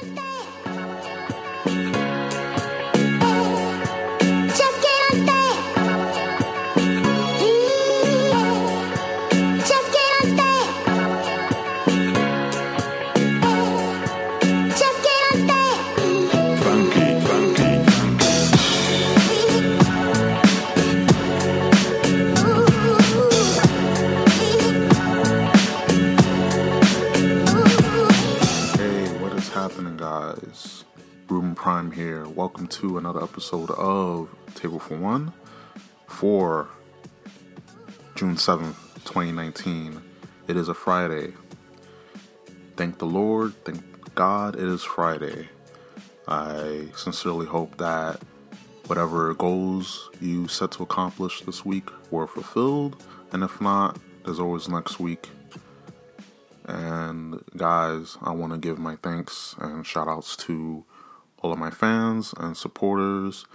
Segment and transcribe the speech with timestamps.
[0.00, 0.37] birthday!
[31.98, 35.32] Welcome to another episode of Table for One
[36.06, 36.68] for
[38.14, 40.00] June 7th, 2019.
[40.46, 41.32] It is a Friday.
[42.76, 45.48] Thank the Lord, thank God it is Friday.
[46.28, 48.22] I sincerely hope that
[48.86, 53.02] whatever goals you set to accomplish this week were fulfilled,
[53.32, 55.30] and if not, there's always next week.
[56.64, 60.84] And guys, I want to give my thanks and shout outs to
[61.40, 63.46] all of my fans and supporters,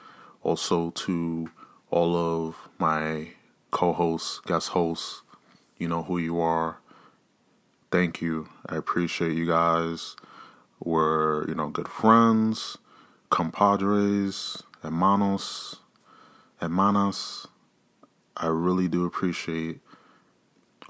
[0.42, 1.50] also to
[1.90, 3.30] all of my
[3.72, 5.22] co hosts, guest hosts.
[5.78, 6.78] You know who you are.
[7.92, 8.50] Thank you.
[8.66, 10.16] I appreciate you guys.
[10.80, 12.78] We're, you know, good friends,
[13.30, 15.78] compadres, hermanos,
[16.62, 17.48] hermanas.
[18.36, 19.80] I really do appreciate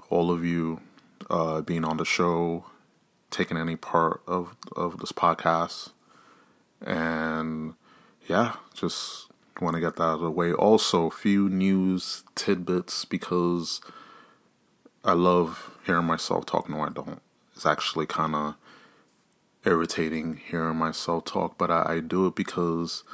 [0.08, 0.80] all of you
[1.28, 2.64] uh, being on the show,
[3.30, 5.90] taking any part of, of this podcast.
[6.80, 7.74] And
[8.28, 9.30] yeah, just
[9.60, 10.52] want to get that out of the way.
[10.52, 13.80] Also, a few news tidbits because
[15.04, 16.68] I love hearing myself talk.
[16.68, 17.20] No, I don't.
[17.54, 18.56] It's actually kind of
[19.64, 23.04] irritating hearing myself talk, but I, I do it because,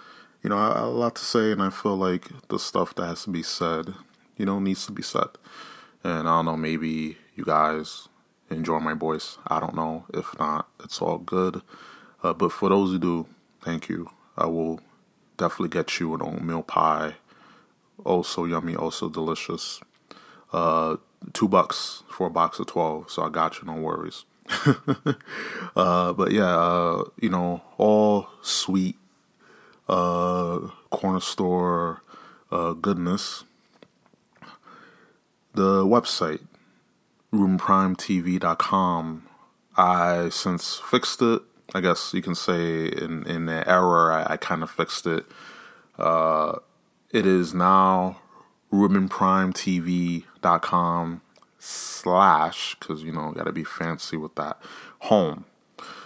[0.42, 2.94] you know, I, I have a lot to say, and I feel like the stuff
[2.94, 3.94] that has to be said,
[4.36, 5.28] you know, needs to be said.
[6.02, 8.08] And I don't know, maybe you guys
[8.50, 9.38] enjoy my voice.
[9.46, 10.06] I don't know.
[10.12, 11.62] If not, it's all good.
[12.22, 13.26] Uh, but for those who do,
[13.62, 14.10] Thank you.
[14.36, 14.80] I will
[15.36, 17.14] definitely get you an oatmeal pie.
[18.04, 19.80] Also yummy, also delicious.
[20.52, 20.96] Uh,
[21.32, 24.24] two bucks for a box of 12, so I got you, no worries.
[25.76, 28.96] uh, but yeah, uh, you know, all sweet
[29.88, 30.58] uh,
[30.90, 32.02] corner store
[32.50, 33.44] uh, goodness.
[35.54, 36.40] The website,
[37.32, 39.26] roomprimetv.com,
[39.76, 41.42] I since fixed it
[41.74, 45.24] I guess you can say in in the error, I, I kind of fixed it.
[45.98, 46.58] Uh,
[47.10, 48.20] it is now
[48.72, 51.22] RubenPrimeTV.com
[51.58, 54.58] slash because you know got to be fancy with that
[55.00, 55.44] home.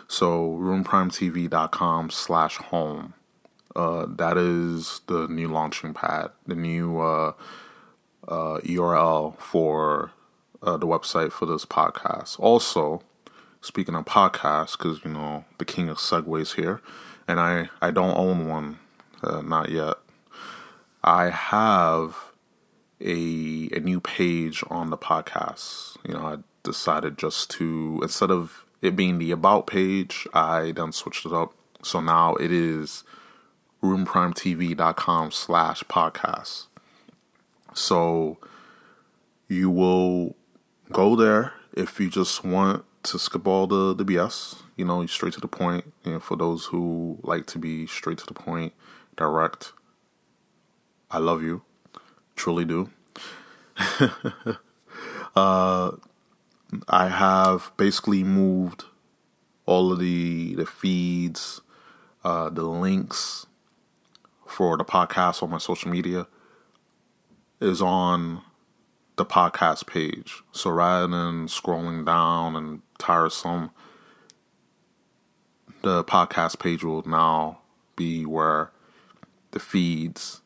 [0.09, 3.15] So RubenPrimeTV.com slash home.
[3.75, 7.33] Uh, that is the new launching pad, the new uh,
[8.29, 10.13] uh, URL for
[10.63, 12.39] uh, the website for this podcast.
[12.39, 13.03] Also,
[13.65, 16.81] speaking of podcasts, because you know the king of segways here,
[17.27, 18.79] and I I don't own one,
[19.23, 19.95] uh, not yet.
[21.03, 22.33] I have
[23.01, 25.97] a a new page on the podcast.
[26.07, 30.93] You know, I decided just to instead of it being the about page, I then
[30.93, 31.55] switched it up.
[31.83, 33.03] So now it is
[33.83, 36.67] roomprimetv.com slash podcast.
[37.75, 38.39] So
[39.49, 40.37] you will
[40.93, 45.35] go there if you just want to skip all the, the BS, you know, straight
[45.35, 45.93] to the point.
[46.05, 48.73] And for those who like to be straight to the point,
[49.17, 49.73] direct,
[51.11, 51.63] I love you.
[52.37, 52.91] Truly do.
[55.37, 55.93] uh,
[56.89, 58.85] I have basically moved
[59.67, 61.61] all of the the feeds,
[62.25, 63.47] uh, the links
[64.47, 66.27] for the podcast on my social media
[67.61, 68.43] is on
[69.17, 70.43] the podcast page.
[70.53, 73.71] So rather than scrolling down and tiresome,
[75.83, 77.61] the podcast page will now
[77.97, 78.71] be where
[79.53, 80.41] the feeds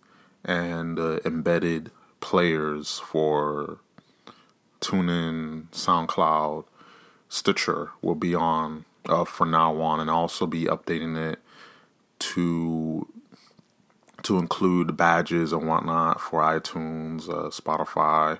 [0.45, 1.91] and the embedded
[2.21, 3.79] players for
[4.81, 6.65] TuneIn, SoundCloud,
[7.29, 11.41] Stitcher will be on uh, now on, and also be updating it
[12.19, 13.07] to
[14.23, 18.39] to include badges and whatnot for iTunes, uh, Spotify,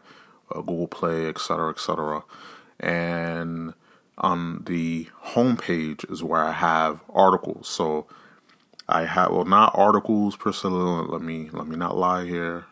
[0.55, 2.25] Google Play, etc., etc.
[2.81, 3.75] And
[4.19, 7.69] on the homepage is where I have articles.
[7.69, 8.07] So
[8.89, 10.69] I have well, not articles per se.
[10.69, 12.67] Let me let me not lie here.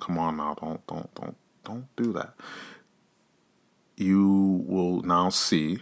[0.00, 2.34] Come on now, don't don't don't don't do that.
[3.96, 5.80] You will now see,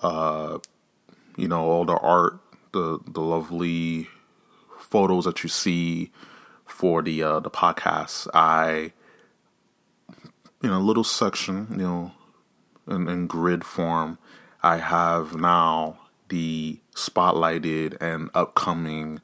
[0.00, 0.58] uh,
[1.36, 2.38] you know, all the art,
[2.72, 4.08] the the lovely
[4.78, 6.12] photos that you see
[6.66, 8.28] for the uh, the podcast.
[8.32, 8.92] I
[10.62, 12.12] in a little section, you know,
[12.88, 14.18] in, in grid form,
[14.62, 19.20] I have now the spotlighted and upcoming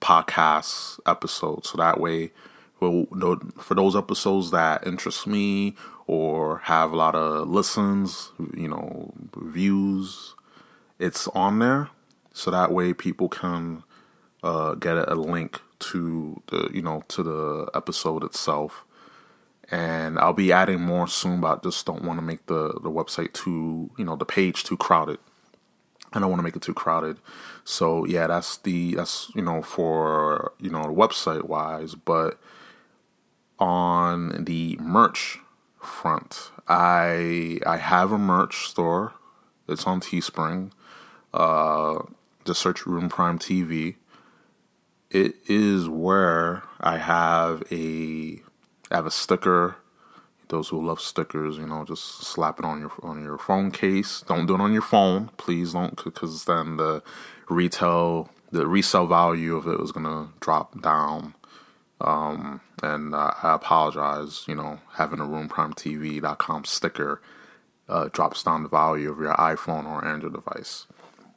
[0.00, 1.70] podcast episodes.
[1.70, 2.32] So that way,
[2.78, 5.74] for those episodes that interest me
[6.06, 10.34] or have a lot of listens, you know, views,
[10.98, 11.88] it's on there.
[12.34, 13.84] So that way, people can
[14.42, 18.83] uh, get a link to the you know to the episode itself
[19.70, 22.90] and I'll be adding more soon, but I just don't want to make the the
[22.90, 25.18] website too, you know, the page too crowded.
[26.12, 27.18] I don't want to make it too crowded.
[27.64, 32.38] So yeah, that's the that's you know for you know website wise, but
[33.58, 35.38] on the merch
[35.80, 39.14] front, I I have a merch store.
[39.66, 40.70] It's on Teespring.
[41.32, 42.00] Uh,
[42.44, 43.96] just search Room Prime TV.
[45.10, 48.42] It is where I have a
[48.94, 49.74] Have a sticker.
[50.50, 54.22] Those who love stickers, you know, just slap it on your on your phone case.
[54.28, 57.02] Don't do it on your phone, please don't, because then the
[57.48, 61.34] retail the resale value of it is gonna drop down.
[62.00, 67.20] Um, and uh, I apologize, you know, having a RoomPrimeTV.com sticker
[67.88, 70.86] uh, drops down the value of your iPhone or Android device.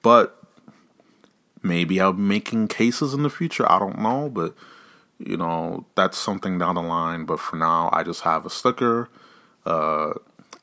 [0.03, 0.39] But
[1.63, 3.69] maybe I'll be making cases in the future.
[3.71, 4.53] I don't know, but
[5.19, 7.25] you know, that's something down the line.
[7.25, 9.09] But for now, I just have a sticker,
[9.65, 10.13] uh,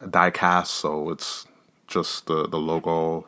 [0.09, 1.47] die cast, so it's
[1.87, 3.27] just the, the logo,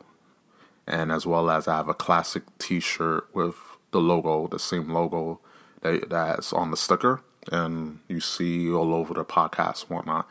[0.85, 3.55] and as well as I have a classic t shirt with
[3.91, 5.39] the logo, the same logo
[5.81, 7.21] that, that's on the sticker,
[7.51, 10.27] and you see all over the podcast, whatnot.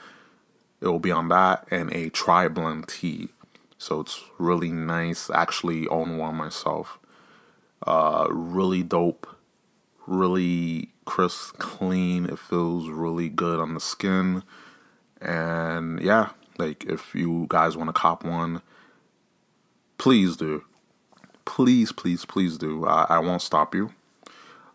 [0.81, 3.29] It will be on that and a tri blend tee.
[3.79, 5.31] So it's really nice.
[5.31, 6.99] Actually, own one myself.
[7.87, 9.36] Uh, really dope
[10.07, 12.27] really crisp, clean.
[12.27, 14.43] It feels really good on the skin.
[15.21, 18.63] And yeah, like if you guys want to cop one,
[19.99, 20.65] please do.
[21.45, 22.87] Please, please, please do.
[22.87, 23.93] I, I won't stop you.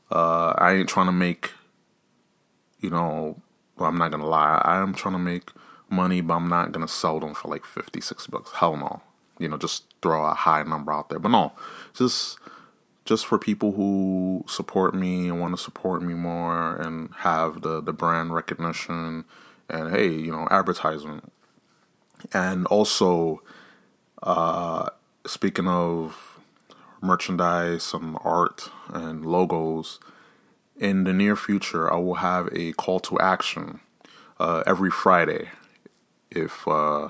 [0.10, 1.52] Uh, I ain't trying to make,
[2.80, 3.42] you know,
[3.78, 4.62] well, I'm not gonna lie.
[4.64, 5.52] I am trying to make
[5.90, 8.52] money, but I'm not gonna sell them for like 50, 60 bucks.
[8.54, 9.02] Hell no.
[9.40, 11.20] You know, just throw a high number out there.
[11.20, 11.54] But no,
[11.94, 12.38] just
[13.06, 17.82] just for people who support me and want to support me more and have the,
[17.82, 19.26] the brand recognition
[19.70, 21.32] and hey, you know, advertisement.
[22.34, 23.42] And also,
[24.22, 24.90] uh,
[25.26, 26.40] speaking of
[27.02, 30.00] merchandise and art and logos,
[30.78, 33.80] in the near future, I will have a call to action
[34.40, 35.50] uh, every Friday.
[36.32, 37.10] If, uh,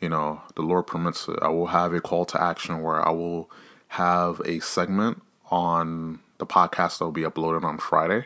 [0.00, 3.10] you know, the Lord permits it, I will have a call to action where I
[3.10, 3.50] will
[3.92, 8.24] have a segment on the podcast that will be uploaded on Friday.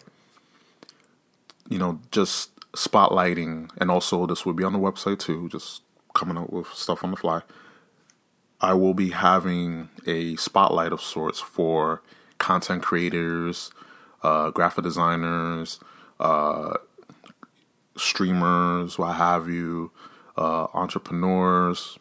[1.69, 5.83] You know, just spotlighting, and also this will be on the website too, just
[6.15, 7.43] coming up with stuff on the fly.
[8.61, 12.01] I will be having a spotlight of sorts for
[12.39, 13.73] content creators,
[14.23, 15.81] uh, graphic designers,
[16.21, 16.75] uh,
[17.97, 19.91] streamers, what have you,
[20.39, 21.99] uh, entrepreneurs,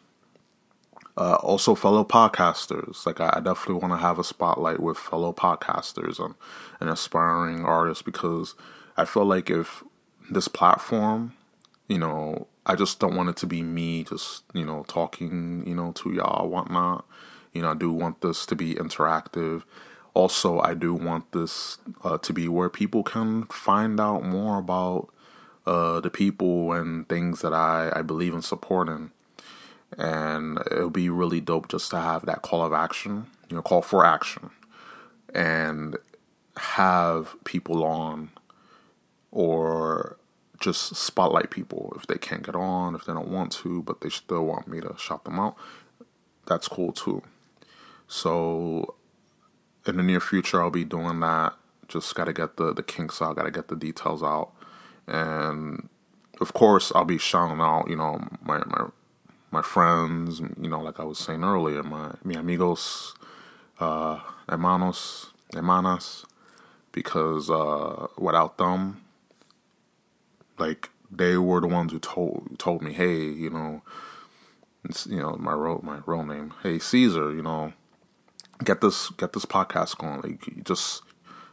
[1.18, 3.06] uh, also, fellow podcasters.
[3.06, 6.34] Like, I, I definitely want to have a spotlight with fellow podcasters and,
[6.78, 8.54] and aspiring artists because
[8.96, 9.82] I feel like if
[10.30, 11.32] this platform,
[11.88, 15.74] you know, I just don't want it to be me just, you know, talking, you
[15.74, 17.06] know, to y'all, whatnot.
[17.52, 19.62] You know, I do want this to be interactive.
[20.12, 25.08] Also, I do want this uh, to be where people can find out more about
[25.64, 29.12] uh, the people and things that I, I believe in supporting
[29.96, 33.82] and it'll be really dope just to have that call of action, you know, call
[33.82, 34.50] for action,
[35.34, 35.96] and
[36.56, 38.30] have people on
[39.30, 40.16] or
[40.58, 44.08] just spotlight people if they can't get on, if they don't want to, but they
[44.08, 45.56] still want me to shout them out.
[46.46, 47.22] That's cool too.
[48.08, 48.94] So
[49.86, 51.54] in the near future, I'll be doing that.
[51.88, 54.52] Just got to get the the kinks out, got to get the details out,
[55.06, 55.88] and
[56.40, 58.86] of course, I'll be shouting out, you know, my my
[59.50, 63.14] my friends, you know, like I was saying earlier, my mi amigos,
[63.80, 66.24] uh, hermanos, hermanas,
[66.92, 69.02] because uh, without them,
[70.58, 73.82] like they were the ones who told told me, hey, you know,
[75.06, 77.72] you know my real my real name, hey Caesar, you know,
[78.64, 81.02] get this get this podcast going, like just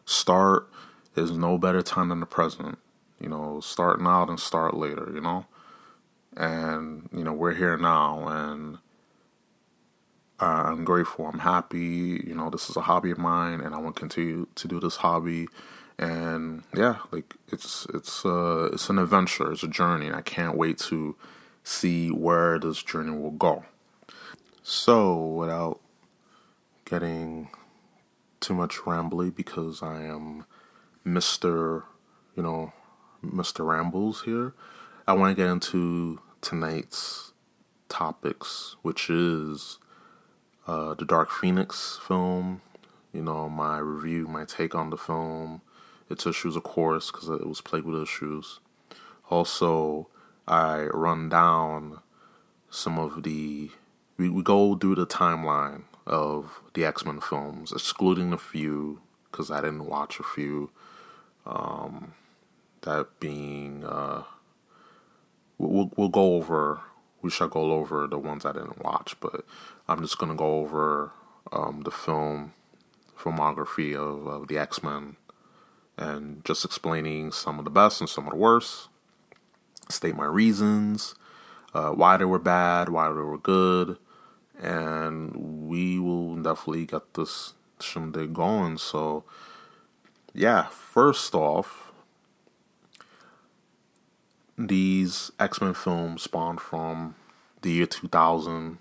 [0.05, 0.69] start.
[1.15, 2.79] There's no better time than the present.
[3.19, 5.09] You know, starting out and start later.
[5.13, 5.45] You know,
[6.37, 8.77] and you know we're here now and
[10.41, 13.79] uh, i'm grateful i'm happy you know this is a hobby of mine and i
[13.79, 15.47] want to continue to do this hobby
[15.99, 20.57] and yeah like it's it's uh it's an adventure it's a journey and i can't
[20.57, 21.15] wait to
[21.63, 23.63] see where this journey will go
[24.63, 25.81] So, without
[26.85, 27.49] getting
[28.41, 30.45] too much rambly, because I am
[31.05, 31.83] Mr.
[32.35, 32.73] You know,
[33.25, 33.67] Mr.
[33.67, 34.53] Rambles here,
[35.07, 37.31] I want to get into tonight's
[37.89, 39.79] topics, which is
[40.67, 42.62] uh, the Dark Phoenix film.
[43.12, 45.62] You know, my review, my take on the film,
[46.09, 48.59] its issues, of course, because it was plagued with issues.
[49.29, 50.07] Also,
[50.47, 52.01] I run down
[52.69, 53.71] some of the
[54.17, 59.50] we, we go through the timeline of the X Men films, excluding a few because
[59.50, 60.69] I didn't watch a few.
[61.45, 62.13] Um,
[62.81, 64.23] that being, uh,
[65.67, 66.82] we'll we'll go over.
[67.22, 69.46] We shall go over the ones I didn't watch, but
[69.88, 71.12] I'm just gonna go over
[71.51, 72.53] um, the film
[73.17, 75.15] filmography of, of the X Men
[75.98, 78.89] and just explaining some of the best and some of the worst.
[79.89, 81.15] State my reasons,
[81.74, 83.98] uh, why they were bad, why they were good,
[84.60, 88.77] and we will definitely get this shindig going.
[88.77, 89.24] So,
[90.34, 91.92] yeah, first off,
[94.57, 97.15] these X Men films spawned from
[97.62, 98.77] the year 2000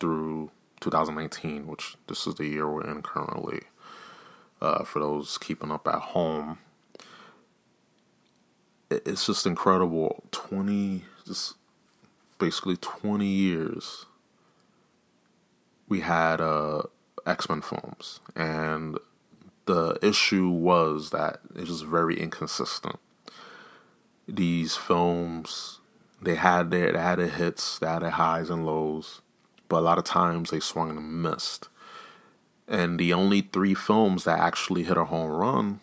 [0.00, 0.50] through
[0.80, 3.62] 2019, which this is the year we're in currently.
[4.60, 6.58] Uh, for those keeping up at home,
[8.90, 10.24] it's just incredible.
[10.32, 11.54] 20, just
[12.38, 14.06] basically 20 years
[15.88, 16.82] we had uh,
[17.26, 18.98] X Men films, and
[19.66, 22.98] the issue was that it was very inconsistent.
[24.28, 25.80] These films,
[26.20, 29.22] they had their they had their hits, they had their highs and lows,
[29.68, 31.68] but a lot of times they swung and missed.
[32.66, 35.80] And the only three films that actually hit a home run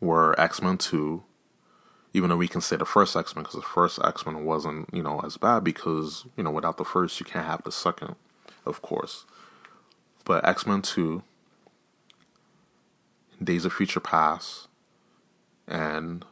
[0.00, 1.24] were X Men Two,
[2.12, 4.88] even though we can say the first X Men because the first X Men wasn't
[4.94, 8.14] you know as bad because you know without the first you can't have the second
[8.66, 9.24] of course.
[10.24, 11.22] But X Men 2,
[13.42, 14.68] Days of Future Past,
[15.68, 16.24] and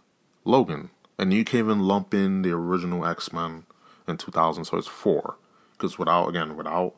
[0.44, 0.90] Logan.
[1.18, 3.64] And you can even lump in the original X Men
[4.06, 5.36] in 2000, so it's four.
[5.72, 6.94] Because without, again, without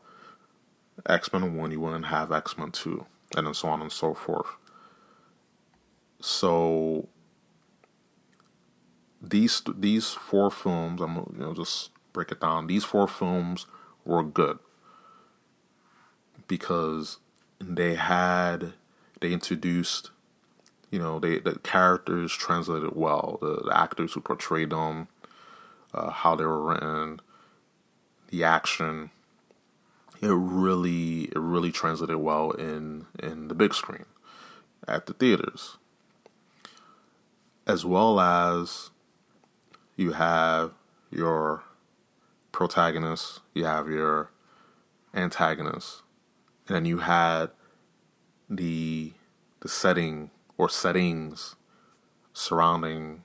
[1.08, 3.04] X Men 1, you wouldn't have X Men 2,
[3.36, 4.48] and then so on and so forth.
[6.20, 7.08] So
[9.20, 12.66] these these four films, I'm you know just break it down.
[12.66, 13.66] These four films
[14.04, 14.58] were good
[16.48, 17.18] because
[17.58, 18.74] they had
[19.20, 20.10] they introduced
[20.90, 23.38] you know they the characters translated well.
[23.40, 25.08] The, the actors who portrayed them
[25.92, 27.20] uh, how they were written
[28.28, 29.10] the action
[30.20, 34.06] it really it really translated well in in the big screen
[34.88, 35.76] at the theaters.
[37.66, 38.90] As well as
[39.96, 40.72] you have
[41.10, 41.64] your
[42.52, 44.30] protagonist you have your
[45.14, 46.02] antagonist
[46.66, 47.50] and then you had
[48.48, 49.12] the
[49.60, 51.56] the setting or settings
[52.32, 53.22] surrounding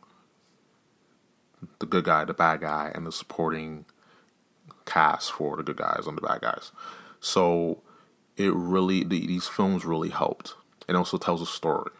[1.79, 3.85] the good guy, the bad guy, and the supporting
[4.85, 6.71] cast for the good guys and the bad guys.
[7.19, 7.81] So
[8.37, 10.55] it really the, these films really helped.
[10.87, 11.91] It also tells a story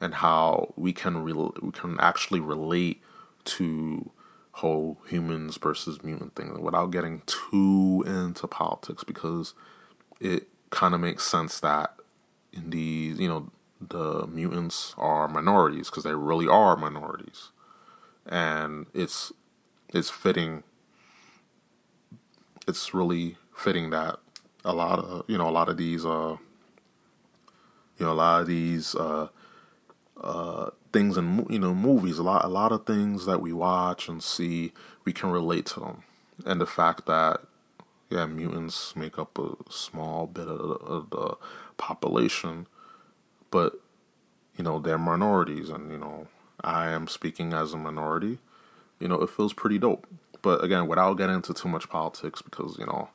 [0.00, 3.00] and how we can re- we can actually relate
[3.44, 4.10] to
[4.52, 9.54] whole humans versus mutant thing without getting too into politics because
[10.20, 11.94] it kind of makes sense that
[12.52, 13.50] in these, you know,
[13.88, 17.50] the mutants are minorities because they really are minorities,
[18.26, 19.32] and it's
[19.88, 20.62] it's fitting.
[22.68, 24.18] It's really fitting that
[24.64, 26.36] a lot of you know a lot of these uh
[27.98, 29.28] you know a lot of these uh
[30.20, 34.08] uh things in you know movies a lot a lot of things that we watch
[34.08, 34.72] and see
[35.04, 36.02] we can relate to them
[36.46, 37.40] and the fact that
[38.12, 41.36] yeah, mutants make up a small bit of, of the
[41.78, 42.66] population,
[43.52, 43.74] but
[44.56, 46.26] you know they're minorities, and you know
[46.62, 48.40] I am speaking as a minority.
[48.98, 50.08] You know it feels pretty dope.
[50.42, 53.10] But again, without getting into too much politics, because you know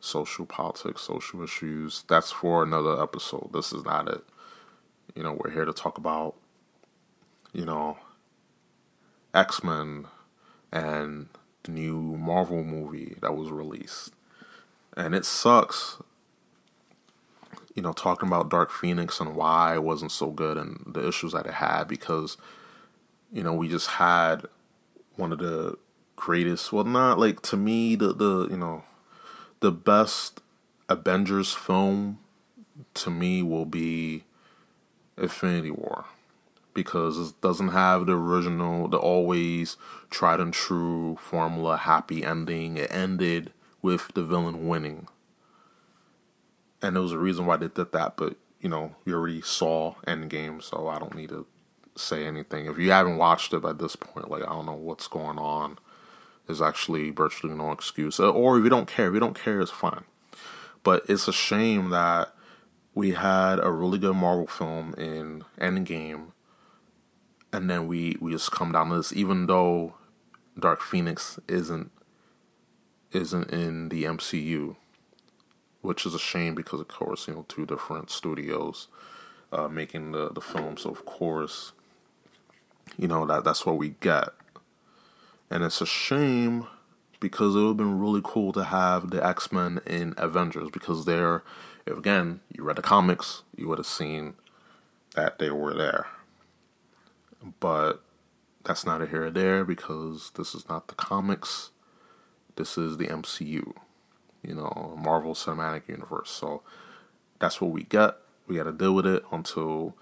[0.00, 3.50] social politics, social issues, that's for another episode.
[3.52, 4.24] This is not it.
[5.14, 6.36] You know we're here to talk about
[7.52, 7.98] you know
[9.34, 10.06] X Men
[10.72, 11.28] and
[11.64, 14.14] the new Marvel movie that was released
[14.96, 15.98] and it sucks
[17.74, 21.32] you know talking about dark phoenix and why it wasn't so good and the issues
[21.32, 22.36] that it had because
[23.32, 24.46] you know we just had
[25.16, 25.76] one of the
[26.16, 28.84] greatest well not like to me the the you know
[29.60, 30.40] the best
[30.88, 32.18] avengers film
[32.92, 34.24] to me will be
[35.16, 36.06] infinity war
[36.72, 39.76] because it doesn't have the original the always
[40.10, 43.52] tried and true formula happy ending it ended
[43.84, 45.08] with the villain winning.
[46.84, 49.94] And there was a reason why they did that, but you know, you already saw
[50.06, 51.46] Endgame, so I don't need to
[51.96, 52.66] say anything.
[52.66, 55.78] If you haven't watched it by this point, like I don't know what's going on.
[56.46, 58.20] There's actually virtually no excuse.
[58.20, 60.04] Uh, or if you don't care, if you don't care, it's fine.
[60.82, 62.34] But it's a shame that
[62.94, 66.32] we had a really good Marvel film in Endgame,
[67.50, 69.10] and then we we just come down to this.
[69.14, 69.94] Even though
[70.60, 71.90] Dark Phoenix isn't
[73.12, 74.76] isn't in the MCU,
[75.84, 78.88] which is a shame because of course you know two different studios
[79.52, 81.72] uh, making the the film, so of course
[82.98, 84.30] you know that that's what we get,
[85.50, 86.66] and it's a shame
[87.20, 91.04] because it would have been really cool to have the X Men in Avengers because
[91.04, 91.42] they're
[91.86, 94.34] if again you read the comics, you would have seen
[95.14, 96.06] that they were there.
[97.60, 98.02] But
[98.64, 101.70] that's neither here or there because this is not the comics.
[102.56, 103.74] This is the MCU,
[104.46, 106.30] you know, Marvel Cinematic Universe.
[106.30, 106.62] So
[107.38, 108.16] that's what we get.
[108.46, 109.96] We got to deal with it until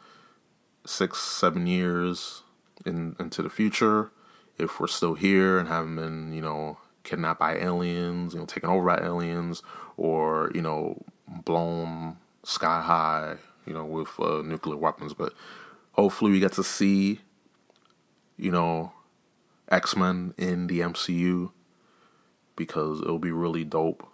[0.84, 2.42] six, seven years
[2.84, 4.10] in into the future.
[4.58, 8.68] If we're still here and haven't been, you know, kidnapped by aliens, you know, taken
[8.68, 9.62] over by aliens,
[9.96, 15.14] or you know, blown sky high, you know, with uh, nuclear weapons.
[15.14, 15.32] But
[15.92, 17.20] hopefully, we get to see,
[18.36, 18.92] you know,
[19.68, 21.52] X Men in the MCU
[22.56, 24.11] because it'll be really dope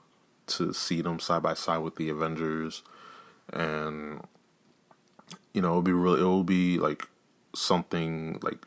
[0.49, 2.83] to see them side by side with the Avengers,
[3.53, 4.21] and
[5.53, 7.09] you know, it'll be really, it'll be like
[7.55, 8.65] something like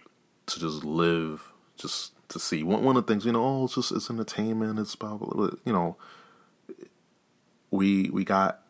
[0.47, 2.63] to just live, just to see.
[2.63, 4.79] One one of the things, you know, oh, it's just it's entertainment.
[4.79, 5.29] It's blah blah.
[5.29, 5.57] blah.
[5.65, 5.97] You know,
[7.69, 8.61] we we got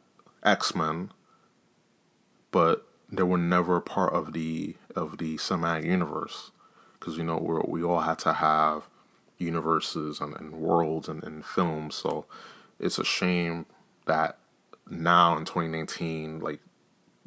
[0.44, 1.12] X Men,
[2.52, 6.52] but they were never part of the of the cinematic universe
[7.00, 8.88] because you know we we all had to have
[9.38, 11.96] universes and, and worlds and, and films.
[11.96, 12.26] So
[12.82, 13.68] it's a shame
[14.08, 14.38] that
[14.90, 16.60] now in 2019, like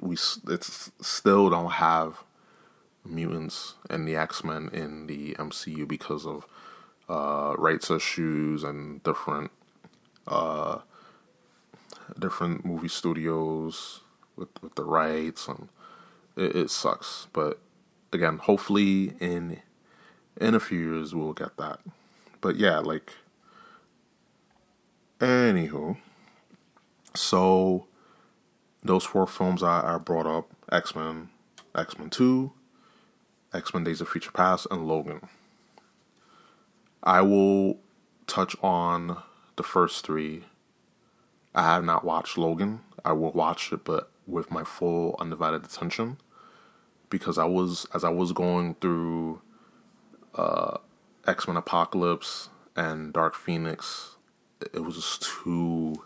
[0.01, 2.25] we it's still don't have
[3.05, 6.47] mutants and the X Men in the MCU because of
[7.09, 9.53] uh, rights issues and different
[10.27, 10.81] uh,
[12.19, 14.01] different movie studios
[14.37, 15.69] with with the rights and
[16.37, 17.29] it, it sucks.
[17.33, 17.61] But
[18.13, 19.63] again, hopefully in
[20.41, 21.79] in a few years we'll get that.
[22.41, 23.13] But yeah, like
[25.25, 25.97] anywho,
[27.15, 27.87] so
[28.83, 31.31] those four films I, I brought up X Men,
[31.75, 32.53] X Men 2,
[33.53, 35.29] X Men Days of Future Past, and Logan.
[37.03, 37.79] I will
[38.27, 39.23] touch on
[39.57, 40.45] the first three.
[41.55, 42.81] I have not watched Logan.
[43.05, 46.19] I will watch it, but with my full undivided attention,
[47.11, 49.43] because I was as I was going through
[50.35, 50.79] uh,
[51.27, 54.14] X Men Apocalypse and Dark Phoenix,
[54.73, 56.03] it was just too.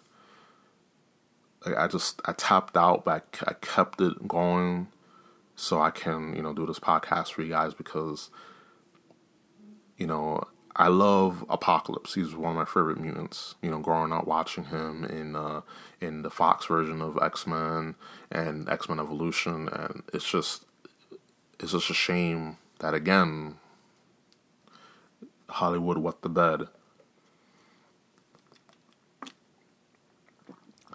[1.64, 4.88] Like, I just I tapped out, but I, I kept it going
[5.56, 8.30] so I can, you know, do this podcast for you guys because,
[9.96, 10.44] you know,
[10.76, 12.14] I love Apocalypse.
[12.14, 13.56] He's one of my favorite mutants.
[13.60, 15.62] You know, growing up watching him in uh,
[16.00, 17.96] in the Fox version of X Men
[18.30, 20.64] and X Men Evolution, and it's just
[21.58, 23.56] it's just a shame that again
[25.48, 26.68] Hollywood wet the bed.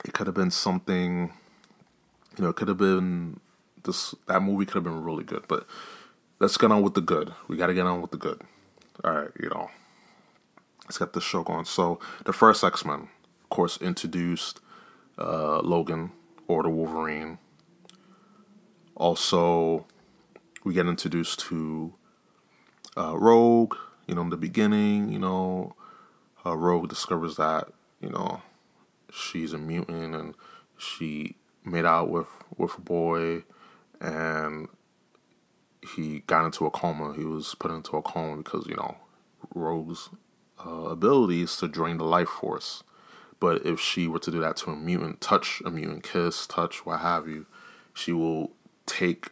[0.04, 1.32] It could have been something,
[2.38, 3.39] you know, it could have been
[3.84, 5.46] this that movie could have been really good.
[5.48, 5.66] But
[6.39, 7.34] let's get on with the good.
[7.48, 8.42] We got to get on with the good.
[9.04, 9.70] All right, you know,
[10.86, 11.66] let's get this show going.
[11.66, 13.10] So the first X Men,
[13.44, 14.60] of course, introduced
[15.18, 16.12] uh, Logan
[16.48, 17.39] or the Wolverine.
[18.96, 19.86] Also,
[20.63, 21.94] we get introduced to
[22.98, 23.76] uh, Rogue.
[24.08, 25.76] You know, in the beginning, you know,
[26.46, 27.70] uh, Rogue discovers that
[28.02, 28.42] you know
[29.13, 30.36] she's a mutant and
[30.78, 33.43] she made out with with a boy
[34.02, 34.67] and
[35.95, 37.13] he got into a coma.
[37.15, 38.97] He was put into a coma because you know
[39.54, 40.10] Rogue's
[40.65, 42.84] uh, ability is to drain the life force.
[43.39, 46.86] But if she were to do that to a mutant, touch a mutant, kiss, touch,
[46.86, 47.45] what have you,
[47.93, 48.52] she will
[48.86, 49.32] take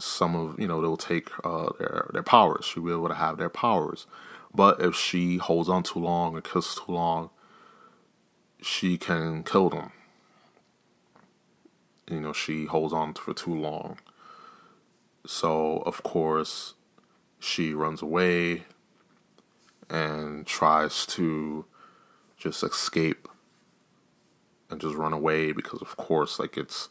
[0.00, 2.64] some of you know they'll take uh, their their powers.
[2.64, 4.06] She'll be able to have their powers.
[4.54, 7.30] But if she holds on too long or kisses too long,
[8.60, 9.92] she can kill them
[12.10, 13.98] you know she holds on for too long.
[15.26, 16.74] So of course
[17.38, 18.64] she runs away
[19.88, 21.64] and tries to
[22.36, 23.28] just escape
[24.70, 26.88] and just run away because of course like it's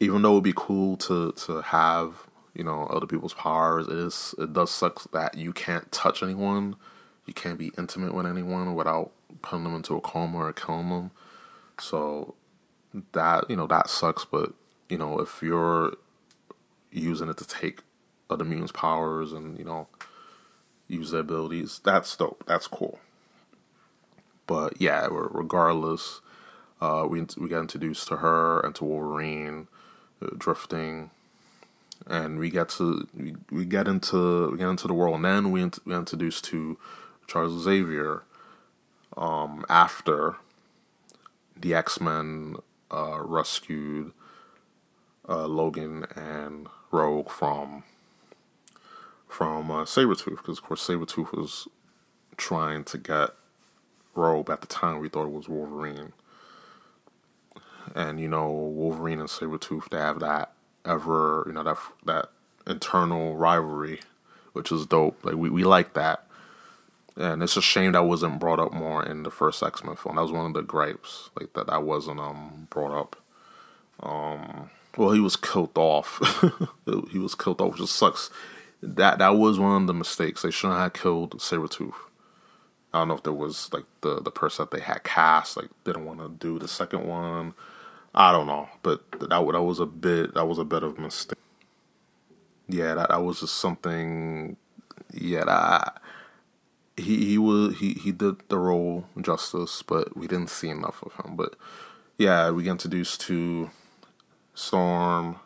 [0.00, 4.34] even though it'd be cool to to have you know other people's powers it is
[4.38, 6.76] it does suck that you can't touch anyone
[7.26, 11.10] you can't be intimate with anyone without putting them into a coma or killing them.
[11.80, 12.34] So
[13.12, 14.24] that you know that sucks.
[14.24, 14.52] But
[14.88, 15.94] you know if you're
[16.90, 17.80] using it to take
[18.28, 19.88] other mutants' powers and you know
[20.88, 22.44] use their abilities, that's dope.
[22.46, 22.98] That's cool.
[24.46, 26.20] But yeah, regardless,
[26.80, 29.68] uh, we we got introduced to her and to Wolverine
[30.20, 31.10] uh, drifting,
[32.06, 35.50] and we get to we, we get into we get into the world, and then
[35.52, 36.78] we we introduced to
[37.26, 38.24] Charles Xavier.
[39.16, 40.36] Um, after
[41.56, 42.56] the X Men
[42.90, 44.12] uh, rescued
[45.28, 47.84] uh, Logan and Rogue from
[49.28, 51.68] from uh, Sabretooth, because of course Sabretooth was
[52.36, 53.30] trying to get
[54.14, 56.12] Rogue at the time we thought it was Wolverine.
[57.94, 60.52] And you know, Wolverine and Sabretooth they have that
[60.84, 62.28] ever you know, that that
[62.66, 64.00] internal rivalry,
[64.52, 65.24] which is dope.
[65.24, 66.26] Like we, we like that.
[67.16, 70.16] And it's a shame that wasn't brought up more in the first X Men film.
[70.16, 73.16] That was one of the gripes, like that that wasn't um brought up.
[74.02, 76.20] Um, well, he was killed off.
[77.10, 78.30] he was killed off, which just sucks.
[78.82, 80.42] That that was one of the mistakes.
[80.42, 81.94] They shouldn't have killed Sabretooth.
[82.92, 85.70] I don't know if there was like the the person that they had cast like
[85.84, 87.54] didn't want to do the second one.
[88.14, 91.00] I don't know, but that that was a bit that was a bit of a
[91.00, 91.38] mistake.
[92.68, 94.56] Yeah, that, that was just something.
[95.12, 96.01] Yeah, that
[96.96, 101.14] he he was he he did the role justice, but we didn't see enough of
[101.24, 101.36] him.
[101.36, 101.56] But
[102.18, 103.70] yeah, we get introduced to
[104.54, 105.36] Storm,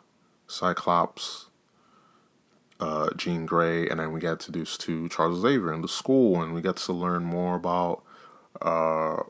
[0.47, 1.47] Cyclops,
[2.79, 6.53] uh, Jean Grey, and then we get introduced to Charles Xavier in the school, and
[6.53, 8.03] we get to learn more about,
[8.61, 9.23] uh,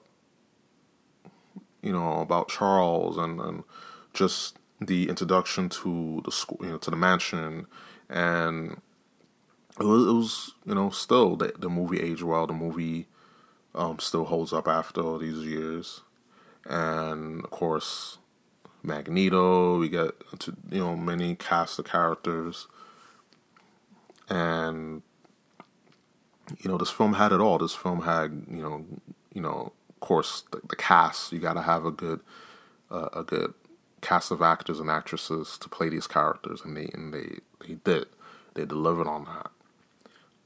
[1.81, 3.63] you know, about Charles and, and
[4.13, 7.67] just the introduction to the school, you know, to the mansion,
[8.09, 8.81] and
[9.79, 12.47] it was, it was you know, still the, the movie aged well.
[12.47, 13.07] The movie
[13.75, 16.01] um, still holds up after all these years,
[16.65, 18.17] and of course,
[18.83, 19.79] Magneto.
[19.79, 22.67] We get to you know many cast of characters,
[24.29, 25.03] and
[26.59, 27.57] you know this film had it all.
[27.59, 28.85] This film had you know
[29.33, 31.31] you know of course the, the cast.
[31.31, 32.21] You got to have a good
[32.91, 33.53] uh, a good
[34.01, 38.07] cast of actors and actresses to play these characters, and they and they they did.
[38.55, 39.51] They delivered on that.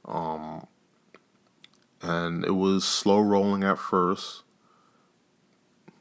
[0.06, 0.68] Um,
[2.02, 4.44] and it was slow rolling at first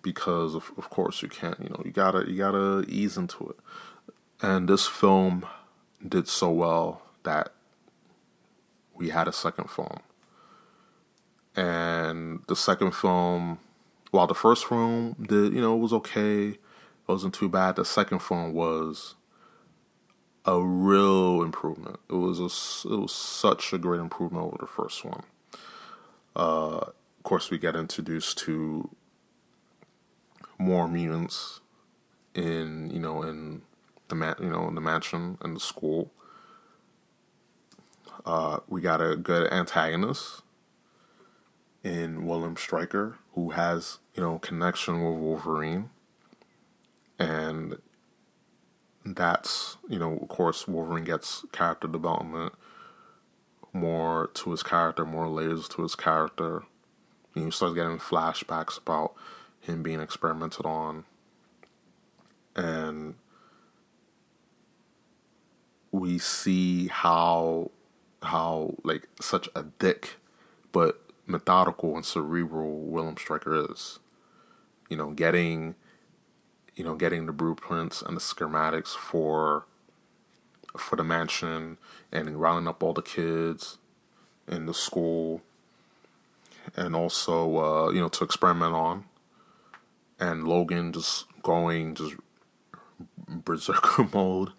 [0.03, 3.57] because of, of course you can't you know you gotta you gotta ease into it.
[4.43, 5.47] And this film
[6.07, 7.53] did so well that
[8.95, 9.99] we had a second film.
[11.55, 13.59] And the second film
[14.11, 16.59] while the first film did you know it was okay it
[17.07, 19.15] wasn't too bad the second film was
[20.44, 21.98] a real improvement.
[22.09, 25.22] It was a, it was such a great improvement over the first one.
[26.35, 28.90] Uh, of course, we get introduced to
[30.59, 31.61] more mutants
[32.35, 33.62] in you know in
[34.09, 36.11] the man you know in the mansion and the school.
[38.24, 40.42] Uh, we got a good antagonist
[41.83, 45.90] in William Stryker who has you know connection with Wolverine,
[47.18, 47.79] and
[49.05, 52.53] that's you know of course Wolverine gets character development
[53.73, 56.65] more to his character, more layers to his character.
[57.35, 59.15] You start getting flashbacks about
[59.61, 61.05] him being experimented on,
[62.57, 63.15] and
[65.93, 67.71] we see how
[68.23, 70.17] how like such a dick,
[70.73, 73.99] but methodical and cerebral William Stryker is.
[74.89, 75.77] You know, getting
[76.81, 79.66] you know, getting the blueprints and the schematics for
[80.79, 81.77] for the mansion
[82.11, 83.77] and rounding up all the kids
[84.49, 85.43] in the school.
[86.75, 89.05] And also uh, you know to experiment on.
[90.19, 92.14] And Logan just going just
[93.29, 94.53] berserker mode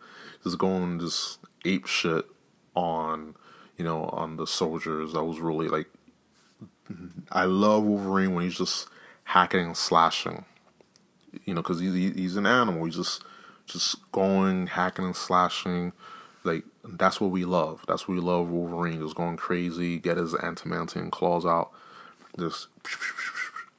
[0.44, 2.26] just going just ape shit
[2.76, 3.34] on
[3.78, 5.16] you know on the soldiers.
[5.16, 5.88] I was really like
[7.32, 8.88] I love Wolverine when he's just
[9.24, 10.46] hacking and slashing
[11.46, 12.86] you know, because he's he's an animal.
[12.86, 13.24] He's just
[13.66, 15.94] just going hacking and slashing.
[16.44, 17.84] Like that's what we love.
[17.88, 18.50] That's what we love.
[18.50, 21.72] Wolverine just going crazy, get his adamantium claws out,
[22.40, 22.68] just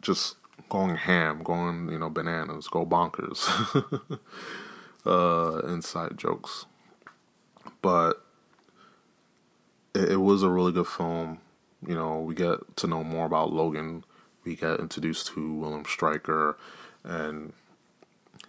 [0.00, 0.36] just
[0.68, 3.48] going ham, going you know bananas, go bonkers.
[5.06, 6.66] uh, inside jokes,
[7.80, 8.24] but
[9.94, 11.38] it, it was a really good film.
[11.86, 14.04] You know, we get to know more about Logan.
[14.44, 16.56] We get introduced to William Stryker
[17.04, 17.52] and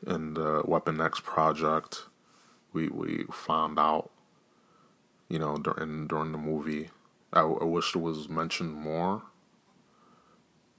[0.06, 2.04] in the Weapon X project,
[2.74, 4.12] we we found out,
[5.30, 6.90] you know, during during the movie.
[7.34, 9.24] I, I wish it was mentioned more.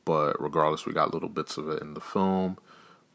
[0.05, 2.59] but regardless, we got little bits of it in the film.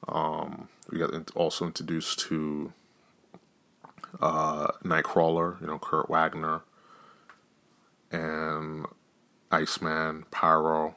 [0.07, 2.73] Um, we got also introduced to
[4.21, 6.61] uh, Nightcrawler, you know, Kurt Wagner,
[8.11, 8.85] and
[9.51, 10.95] Iceman, Pyro,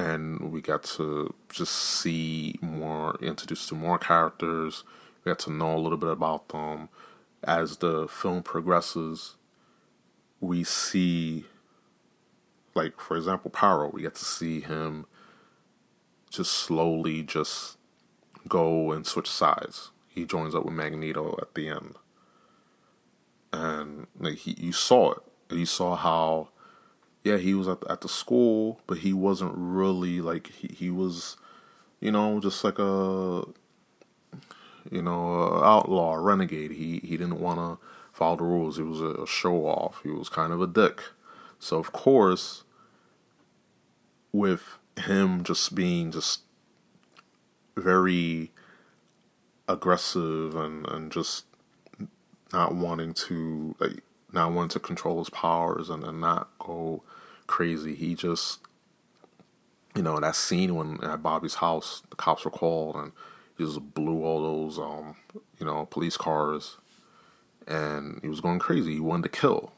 [0.00, 4.82] and we got to just see more, introduced to more characters.
[5.22, 6.88] We got to know a little bit about them.
[7.44, 9.36] As the film progresses,
[10.40, 11.44] we see,
[12.74, 13.90] like for example, Pyro.
[13.90, 15.04] We get to see him
[16.30, 17.76] just slowly just
[18.48, 19.90] go and switch sides.
[20.08, 21.96] He joins up with Magneto at the end,
[23.52, 25.18] and like he, you saw it.
[25.50, 26.48] You saw how,
[27.22, 30.90] yeah, he was at the, at the school, but he wasn't really like he he
[30.90, 31.36] was,
[32.00, 33.44] you know, just like a,
[34.90, 36.72] you know, outlaw, renegade.
[36.72, 38.76] He he didn't want to follow the rules.
[38.76, 40.00] He was a, a show off.
[40.02, 41.02] He was kind of a dick.
[41.58, 42.64] So of course,
[44.32, 46.40] with him just being just
[47.76, 48.50] very
[49.68, 51.44] aggressive and, and just
[52.52, 57.02] not wanting to like not wanting to control his powers and, and not go
[57.46, 57.94] crazy.
[57.94, 58.60] He just
[59.96, 63.12] you know, that scene when at Bobby's house the cops were called and
[63.58, 65.16] he just blew all those um,
[65.58, 66.78] you know, police cars
[67.66, 68.94] and he was going crazy.
[68.94, 69.72] He wanted to kill.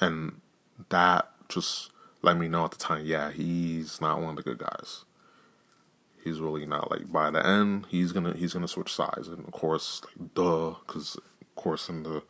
[0.00, 0.40] And
[0.88, 1.90] that just
[2.22, 5.04] let me know at the time, yeah, he's not one of the good guys.
[6.24, 9.50] He's really not like by the end, he's gonna he's gonna switch sides, and of
[9.50, 12.22] course, like duh, because of course in the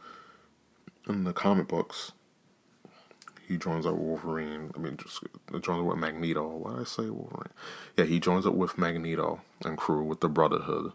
[1.09, 2.13] in the comic books,
[3.47, 4.71] he joins up with Wolverine.
[4.75, 5.21] I mean, just
[5.61, 6.49] joins up with Magneto.
[6.49, 7.53] Why did I say Wolverine?
[7.97, 10.93] Yeah, he joins up with Magneto and crew with the Brotherhood,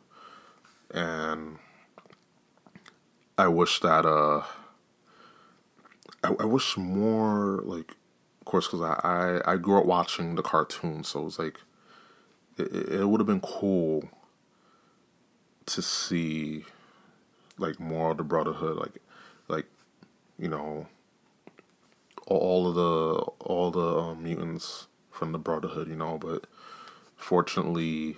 [0.91, 1.57] and
[3.37, 4.43] I wish that uh,
[6.23, 7.95] I, I wish more like
[8.47, 11.59] of course, because I, I, I grew up watching the cartoon, so it was like
[12.57, 14.05] it, it would have been cool
[15.65, 16.63] to see
[17.57, 19.01] like more of the Brotherhood, like
[19.49, 19.65] like
[20.37, 20.87] you know
[22.27, 26.45] all of the all the um, mutants from the Brotherhood, you know, but
[27.15, 28.17] fortunately.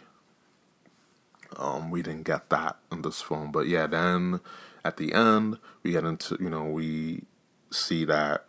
[1.58, 4.40] Um, we didn't get that in this film, but yeah, then
[4.86, 7.24] at the end we get into you know we
[7.72, 8.46] see that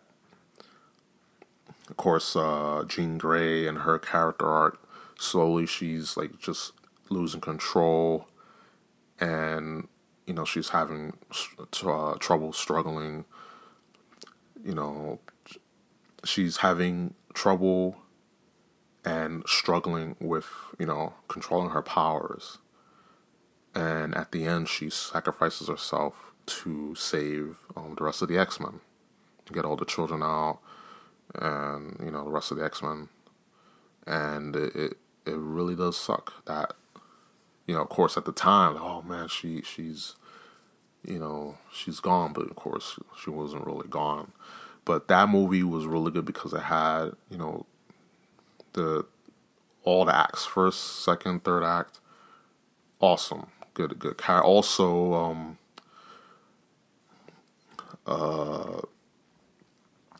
[1.91, 4.81] of course, uh, Jean Grey and her character arc,
[5.19, 6.73] slowly she's like just
[7.09, 8.29] losing control,
[9.19, 9.89] and
[10.25, 11.15] you know she's having
[11.85, 13.25] uh, trouble struggling.
[14.65, 15.21] You know,
[16.25, 17.97] she's having trouble
[19.05, 20.47] and struggling with
[20.79, 22.59] you know controlling her powers,
[23.75, 28.61] and at the end she sacrifices herself to save um, the rest of the X
[28.61, 28.81] Men,
[29.53, 30.59] get all the children out
[31.35, 33.09] and you know the rest of the X Men,
[34.07, 34.93] and it, it,
[35.27, 36.75] it really does suck that
[37.67, 40.17] you know of course at the time oh man she she's
[41.05, 44.33] you know she's gone but of course she wasn't really gone
[44.85, 47.65] but that movie was really good because it had you know
[48.75, 49.05] the
[49.85, 52.01] all the acts first second third act
[53.01, 55.59] awesome good good also um
[58.07, 58.81] uh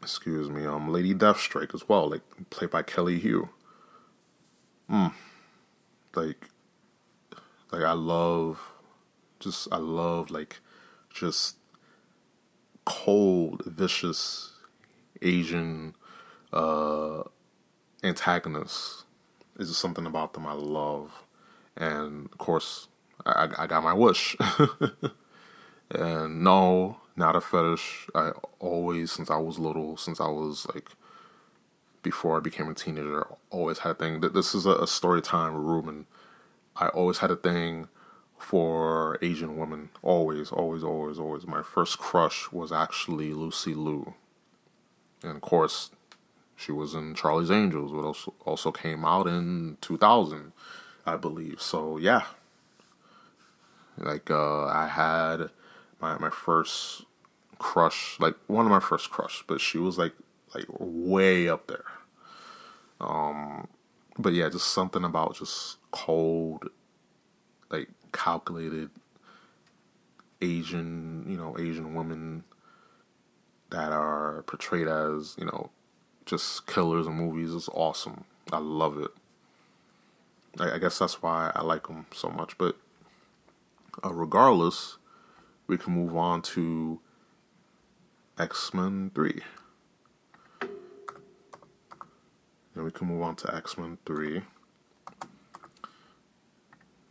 [0.03, 3.49] excuse me, um, Lady Deathstrike as well, like played by Kelly Hu.
[4.91, 5.13] Mm.
[6.15, 6.49] Like,
[7.71, 8.73] like I love,
[9.39, 10.61] just I love like,
[11.11, 11.57] just
[12.85, 14.53] cold, vicious
[15.23, 15.95] Asian
[16.53, 17.23] uh,
[18.03, 19.05] antagonists.
[19.59, 21.25] Is just something about them I love,
[21.77, 22.89] and of course,
[23.27, 24.35] I, I got my wish.
[25.91, 28.09] and no, not a fetish.
[28.15, 30.91] I always, since I was little, since I was like,
[32.03, 34.21] before I became a teenager, always had a thing.
[34.21, 36.07] This is a, a story time with Ruben.
[36.77, 37.89] I always had a thing
[38.41, 39.91] for Asian women.
[40.03, 41.47] Always, always, always, always.
[41.47, 44.15] My first crush was actually Lucy Liu,
[45.23, 45.91] and of course,
[46.57, 50.53] she was in Charlie's Angels, which also also came out in 2000,
[51.07, 51.61] I believe.
[51.61, 52.25] So yeah,
[53.99, 55.51] like uh, I had
[56.01, 57.05] my my first
[57.59, 60.15] crush, like one of my first crush, but she was like
[60.55, 61.85] like way up there.
[63.01, 63.69] Um,
[64.19, 66.69] but yeah, just something about just cold,
[67.71, 68.91] like calculated
[70.41, 72.45] Asian, you know, Asian women
[73.71, 75.71] that are portrayed as, you know,
[76.25, 78.25] just killers in movies is awesome.
[78.53, 79.11] I love it.
[80.59, 82.59] I, I guess that's why I like them so much.
[82.59, 82.77] But
[84.05, 84.97] uh, regardless,
[85.67, 87.01] we can move on to
[88.39, 89.41] X Men 3.
[92.75, 94.43] And we can move on to X Men 3.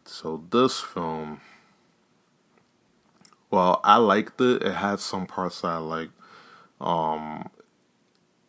[0.10, 1.40] So this film,
[3.52, 4.64] well, I liked it.
[4.64, 6.14] It had some parts that I liked.
[6.82, 7.50] Um,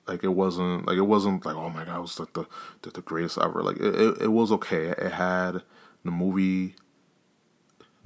[0.08, 2.46] like it wasn't like it wasn't like oh my god, it was like the
[2.80, 3.62] the, the greatest ever.
[3.62, 4.86] Like it, it, it was okay.
[4.86, 5.62] It had
[6.02, 6.76] the movie.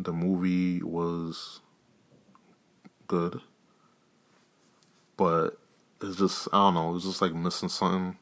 [0.01, 1.61] The movie was
[3.07, 3.41] good,
[5.17, 5.51] but
[6.03, 6.91] it's just I don't know.
[6.91, 8.19] It was just like missing something.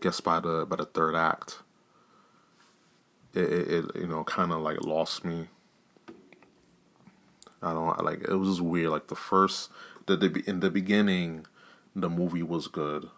[0.00, 1.58] Guess by the by the third act,
[3.36, 5.48] it it, it you know kind of like lost me.
[7.62, 8.90] I don't like it was just weird.
[8.90, 9.70] Like the first
[10.06, 11.46] the, the in the beginning
[11.94, 13.08] the movie was good.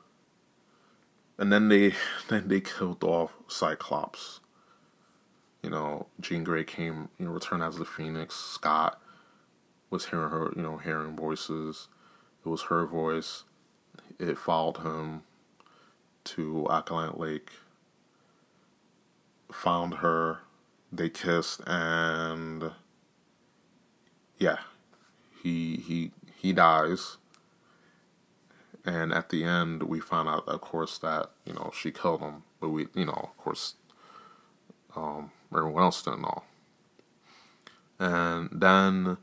[1.36, 1.94] And then they
[2.28, 4.40] then they killed off Cyclops.
[5.62, 8.36] You know, Jean Grey came, you know, returned as the Phoenix.
[8.36, 9.02] Scott
[9.90, 11.88] was hearing her, you know, hearing voices.
[12.44, 13.42] It was her voice.
[14.20, 15.22] It followed him
[16.24, 17.50] to Alkaline Lake.
[19.52, 20.40] Found her.
[20.90, 22.72] They kissed and
[24.38, 24.58] yeah,
[25.42, 27.18] he he he dies
[28.88, 32.42] and at the end we find out of course that you know she killed him
[32.60, 33.74] but we you know of course
[34.96, 36.42] um, everyone else didn't know
[37.98, 39.18] and then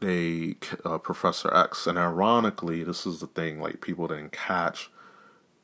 [0.00, 4.90] they uh, professor x and ironically this is the thing like people didn't catch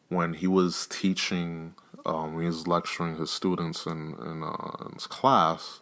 [0.08, 1.74] when he was teaching
[2.04, 5.80] um, he was lecturing his students in, in, uh, in his class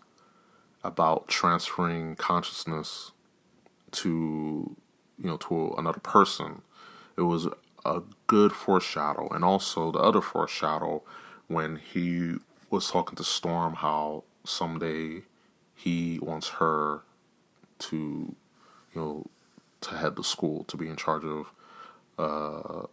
[0.82, 3.12] about transferring consciousness
[3.92, 4.76] to
[5.20, 6.62] you know, to another person.
[7.16, 7.46] It was
[7.84, 11.02] a good foreshadow, and also the other foreshadow
[11.46, 12.36] when he
[12.70, 15.22] was talking to Storm how someday
[15.74, 17.02] he wants her
[17.78, 17.96] to,
[18.94, 19.26] you know,
[19.82, 21.52] to head the school, to be in charge of,
[22.18, 22.86] uh,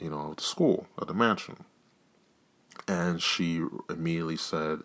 [0.00, 1.64] you know, the school, of the mansion.
[2.86, 4.80] And she immediately said,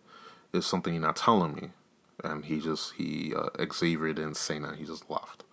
[0.54, 1.70] "It's something you're not telling me."
[2.24, 4.60] And he just he uh, Xavier didn't say.
[4.78, 5.44] He just left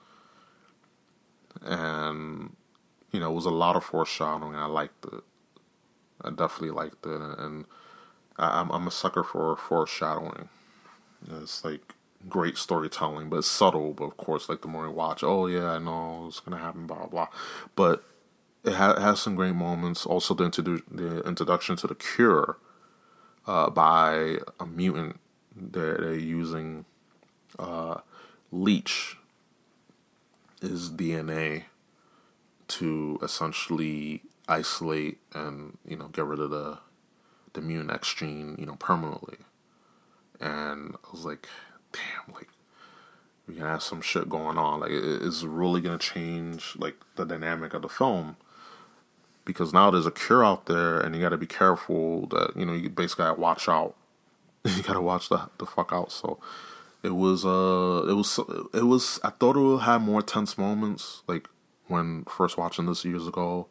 [1.62, 2.56] and
[3.12, 4.56] you know it was a lot of foreshadowing.
[4.56, 5.22] I liked it.
[6.22, 7.64] I definitely liked it, and
[8.36, 10.48] I, am I'm a sucker for foreshadowing.
[11.30, 11.94] It's like
[12.28, 13.92] great storytelling, but it's subtle.
[13.92, 16.86] But of course, like the more you watch, oh yeah, I know it's gonna happen,
[16.86, 17.28] blah blah.
[17.76, 18.04] But
[18.64, 20.06] it, ha- has some great moments.
[20.06, 22.58] Also, the, introdu- the introduction to the Cure
[23.46, 25.18] uh, by a mutant.
[25.54, 26.84] They're, they're using
[27.58, 28.00] uh,
[28.52, 29.16] leech
[30.62, 31.64] is DNA
[32.68, 36.78] to essentially isolate and you know get rid of the
[37.52, 39.38] the mutant X gene you know permanently.
[40.40, 41.48] And I was like,
[41.92, 42.48] damn, like
[43.46, 44.80] we can have some shit going on.
[44.80, 48.36] Like it's really gonna change like the dynamic of the film
[49.50, 52.64] because now there's a cure out there, and you got to be careful that you
[52.64, 53.96] know you basically gotta watch out.
[54.64, 56.12] you gotta watch the the fuck out.
[56.12, 56.38] So
[57.02, 58.38] it was uh it was
[58.74, 61.48] it was I thought it would have more tense moments like
[61.88, 63.68] when first watching this years ago.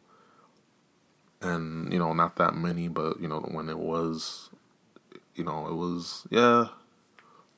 [1.42, 4.50] And you know, not that many, but you know, when it was
[5.36, 6.68] you know, it was yeah.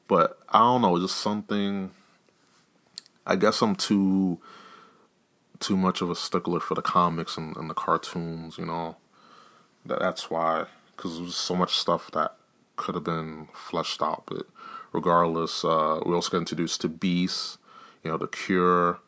[0.07, 1.91] But I don't know, just something
[3.25, 4.39] I guess I'm too
[5.61, 8.97] too much of a stickler for the comics and, and the cartoons, you know.
[9.85, 10.65] That that's why
[10.97, 12.35] cuz there's so much stuff that
[12.75, 14.47] could have been fleshed out, but
[14.91, 17.57] regardless, uh, we also get introduced to Beast,
[18.03, 18.99] you know, the Cure.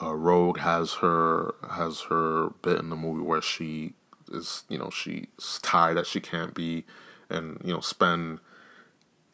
[0.00, 3.94] Uh, Rogue has her has her bit in the movie where she
[4.30, 5.26] is, you know, she's
[5.62, 6.84] tied that she can't be,
[7.30, 8.40] and you know, spend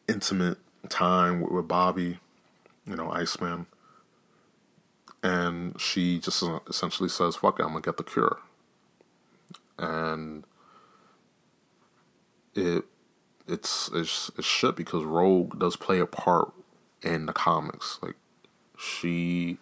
[0.07, 0.57] intimate
[0.89, 2.19] time with, with Bobby,
[2.85, 3.65] you know, Iceman,
[5.23, 8.39] and she just essentially says, "Fuck it, I'm gonna get the cure,"
[9.79, 10.43] and
[12.53, 12.83] it
[13.47, 16.51] it's it's, it's shit because Rogue does play a part
[17.01, 17.99] in the comics.
[18.01, 18.15] Like
[18.77, 19.57] she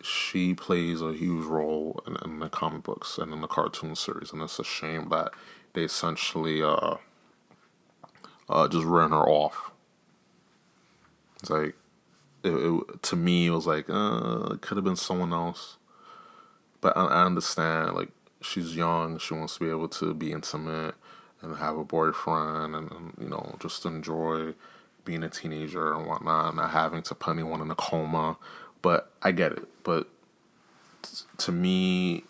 [0.00, 4.32] she plays a huge role in, in, the comic books and in the cartoon series,
[4.32, 5.32] and it's a shame that
[5.74, 6.96] they essentially uh,
[8.48, 9.70] uh, just ran her off.
[11.40, 11.76] It's like
[12.44, 15.76] it, it, to me, it was like uh, it could have been someone else,
[16.80, 17.94] but I, I understand.
[17.94, 20.94] Like she's young, she wants to be able to be intimate
[21.40, 24.54] and have a boyfriend and, and you know just enjoy
[25.04, 28.36] being a teenager and whatnot, not having to put anyone in a coma.
[28.80, 29.68] But I get it.
[29.84, 30.08] But
[31.02, 32.24] t- to me,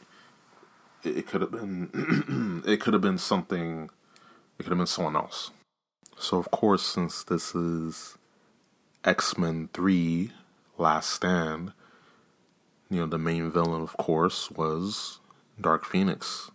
[1.05, 3.91] it, it could have been it could have been something.
[4.59, 5.51] It could have been someone else.
[6.19, 8.17] So of course, since this is
[9.05, 10.31] X Men Three:
[10.79, 11.73] Last Stand,
[12.91, 15.21] you know the main villain, of course, was
[15.61, 16.51] Dark Phoenix,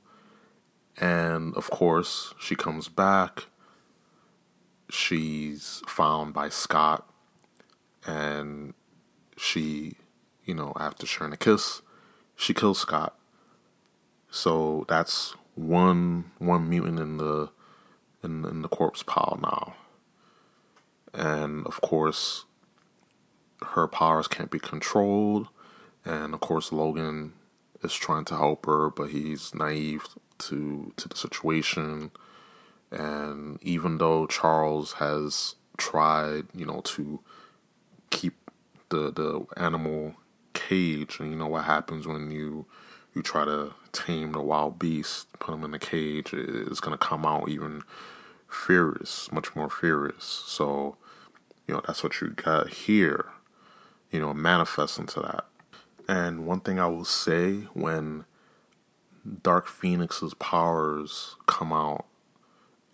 [1.00, 3.48] And of course, she comes back.
[4.90, 7.08] She's found by Scott,
[8.06, 8.74] and
[9.36, 9.96] she,
[10.46, 11.82] you know, after sharing a kiss,
[12.36, 13.18] she kills Scott.
[14.32, 17.50] So that's one one mutant in the
[18.24, 19.76] in in the corpse pile now.
[21.18, 22.46] And of course,
[23.74, 25.48] her powers can't be controlled,
[26.06, 27.34] and of course Logan
[27.84, 30.04] is trying to help her, but he's naive
[30.38, 32.12] to to the situation.
[32.92, 37.20] And even though Charles has tried, you know, to
[38.12, 38.36] keep
[38.90, 40.16] the the animal
[40.54, 42.68] cage, and you know what happens when you
[43.16, 47.26] you try to tame the wild beast, put him in a cage, it's gonna come
[47.26, 47.82] out even
[48.48, 50.24] furious, much more furious.
[50.24, 50.98] So,
[51.68, 53.26] you know, that's what you got here.
[54.12, 55.46] You know, manifest into that.
[56.08, 58.26] And one thing I will say when
[59.44, 62.06] Dark Phoenix's powers come out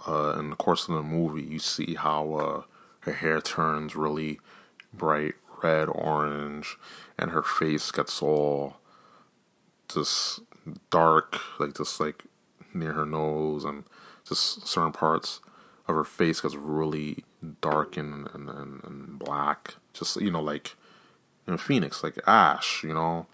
[0.07, 2.61] uh, in the course of the movie, you see how uh,
[3.01, 4.39] her hair turns really
[4.91, 6.77] bright red, orange,
[7.17, 8.77] and her face gets all
[9.87, 10.41] just
[10.89, 12.25] dark, like just like
[12.73, 13.83] near her nose, and
[14.27, 15.39] just certain parts
[15.87, 17.23] of her face gets really
[17.61, 19.75] dark and, and, and, and black.
[19.93, 20.75] Just, you know, like
[21.47, 23.27] in Phoenix, like ash, you know,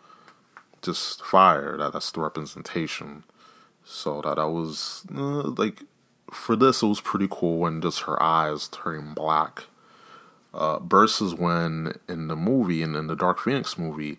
[0.81, 1.77] just fire.
[1.77, 3.23] That that's the representation.
[3.83, 5.83] So that I was uh, like,
[6.31, 9.65] for this, it was pretty cool when just her eyes turning black.
[10.51, 14.17] Uh, versus when in the movie, in, in the Dark Phoenix movie,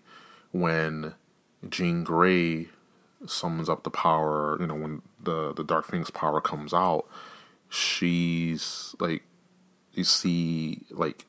[0.51, 1.13] when
[1.67, 2.69] Jean Grey
[3.25, 7.05] summons up the power, you know, when the the Dark Phoenix power comes out,
[7.71, 9.23] she's like,
[9.93, 11.25] you see like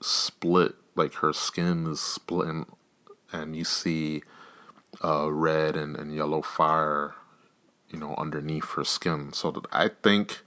[0.00, 2.66] split like her skin is splitting
[3.32, 4.22] and you see
[5.02, 7.14] uh, red and, and yellow fire
[7.88, 9.32] you know underneath her skin.
[9.32, 10.40] So that i think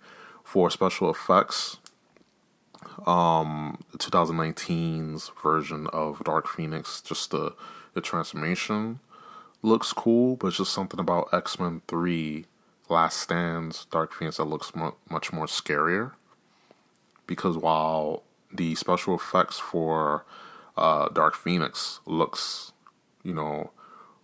[0.44, 1.78] for special effects
[3.06, 7.54] um 2019's version of dark phoenix just the
[7.94, 9.00] the transformation
[9.62, 12.46] looks cool but it's just something about x-men 3
[12.90, 16.12] last stands dark phoenix that looks mu- much more scarier
[17.28, 18.24] because while
[18.54, 20.26] the special effects for
[20.78, 22.72] uh, Dark Phoenix looks,
[23.24, 23.72] you know,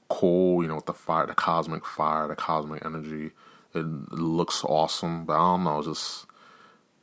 [0.10, 0.62] cool.
[0.62, 3.32] You know, with the fire, the cosmic fire, the cosmic energy.
[3.74, 5.82] It, looks awesome, but I don't know.
[5.82, 6.26] Just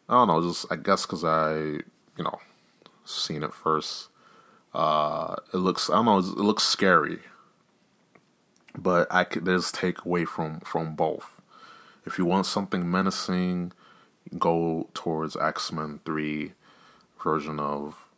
[0.08, 0.46] I don't know.
[0.46, 2.38] Just I guess because I, you know,
[3.04, 4.08] seen it first.
[4.74, 6.18] Uh, it looks I don't know.
[6.18, 7.20] It looks scary,
[8.76, 11.37] but I could there's take away from from both.
[12.08, 13.72] If you want something menacing,
[14.38, 16.54] go towards X Men Three
[17.22, 18.08] version of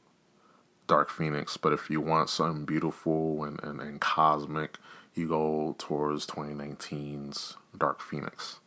[0.87, 1.57] Dark Phoenix.
[1.57, 4.79] But if you want something beautiful and, and, and cosmic,
[5.17, 8.61] you go towards 2019's Dark Phoenix.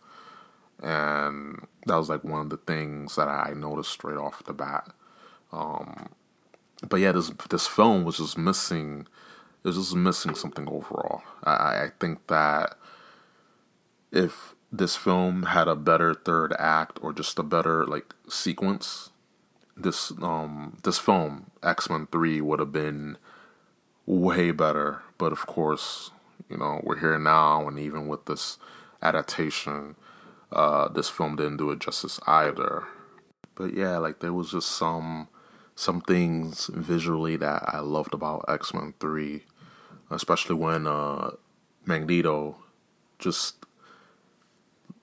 [0.81, 4.89] And that was like one of the things that I noticed straight off the bat.
[5.53, 6.09] Um,
[6.89, 9.07] but yeah, this this film was just missing.
[9.63, 11.23] It was just missing something overall.
[11.45, 12.77] I, I think that
[14.11, 19.11] if this film had a better third act or just a better like sequence
[19.77, 23.17] this um this film X Men Three would have been
[24.05, 25.01] way better.
[25.17, 26.11] But of course,
[26.49, 28.57] you know we're here now, and even with this
[29.01, 29.95] adaptation,
[30.51, 32.83] uh, this film didn't do it justice either.
[33.55, 35.27] But yeah, like there was just some
[35.75, 39.43] some things visually that I loved about X Men Three,
[40.09, 41.31] especially when uh,
[41.85, 42.57] Magneto
[43.19, 43.62] just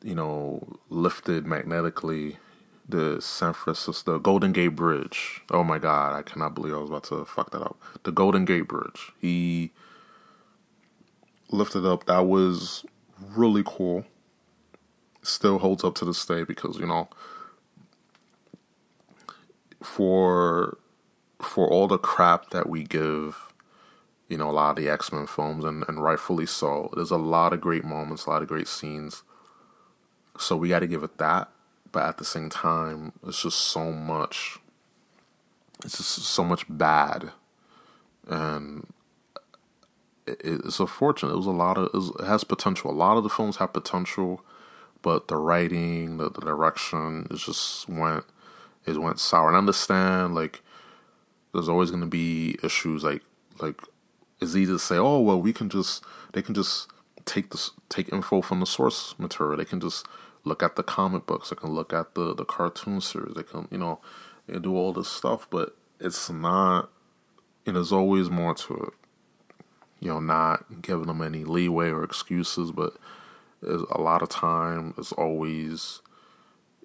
[0.03, 2.38] you know lifted magnetically
[2.88, 5.42] the San Francisco, the Golden Gate Bridge.
[5.51, 7.80] Oh my God, I cannot believe I was about to fuck that up.
[8.03, 9.12] The Golden Gate Bridge.
[9.20, 9.70] He
[11.51, 12.07] lifted up.
[12.07, 12.84] That was
[13.18, 14.05] really cool.
[15.22, 17.09] Still holds up to this day because you know,
[19.82, 20.78] for
[21.40, 23.53] for all the crap that we give,
[24.28, 26.90] you know, a lot of the X Men films, and, and rightfully so.
[26.94, 29.22] There's a lot of great moments, a lot of great scenes.
[30.41, 31.51] So we got to give it that
[31.93, 34.59] but at the same time, it's just so much.
[35.84, 37.32] It's just so much bad,
[38.28, 38.86] and
[40.26, 41.32] it, it's unfortunate.
[41.32, 42.91] It was a lot of it has potential.
[42.91, 44.45] A lot of the films have potential,
[45.03, 48.24] but the writing, the, the direction, it just went
[48.86, 49.49] it went sour.
[49.49, 50.62] And I understand like
[51.53, 53.22] there's always going to be issues like
[53.59, 53.80] like
[54.41, 56.88] it's easy to say, oh well, we can just they can just
[57.24, 59.57] take this take info from the source material.
[59.57, 60.07] They can just
[60.45, 61.53] look at the comic books.
[61.53, 63.36] I can look at the the cartoon series.
[63.36, 64.01] I can you know
[64.49, 66.91] and do all this stuff, but it's not.
[67.66, 68.95] And there's always more to it.
[70.01, 72.95] You know, not giving them any leeway or excuses, but
[73.62, 76.01] a lot of time is always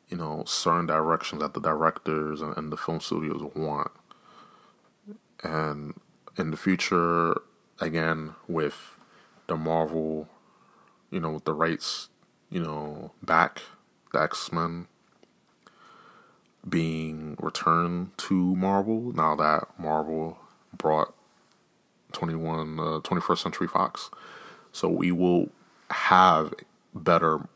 [0.10, 3.92] you know certain directions that the directors and, and the film studios want
[5.44, 5.94] and
[6.38, 7.42] in the future
[7.80, 9.00] again with
[9.48, 10.28] the marvel
[11.12, 12.10] you know with the rights
[12.50, 13.62] you know back
[14.14, 14.88] the x-men
[16.68, 20.38] being returned to marvel now that marvel
[20.76, 21.14] brought
[22.14, 24.10] 21 uh, 21st century fox
[24.72, 25.50] so we will
[25.90, 26.54] have
[26.94, 27.48] better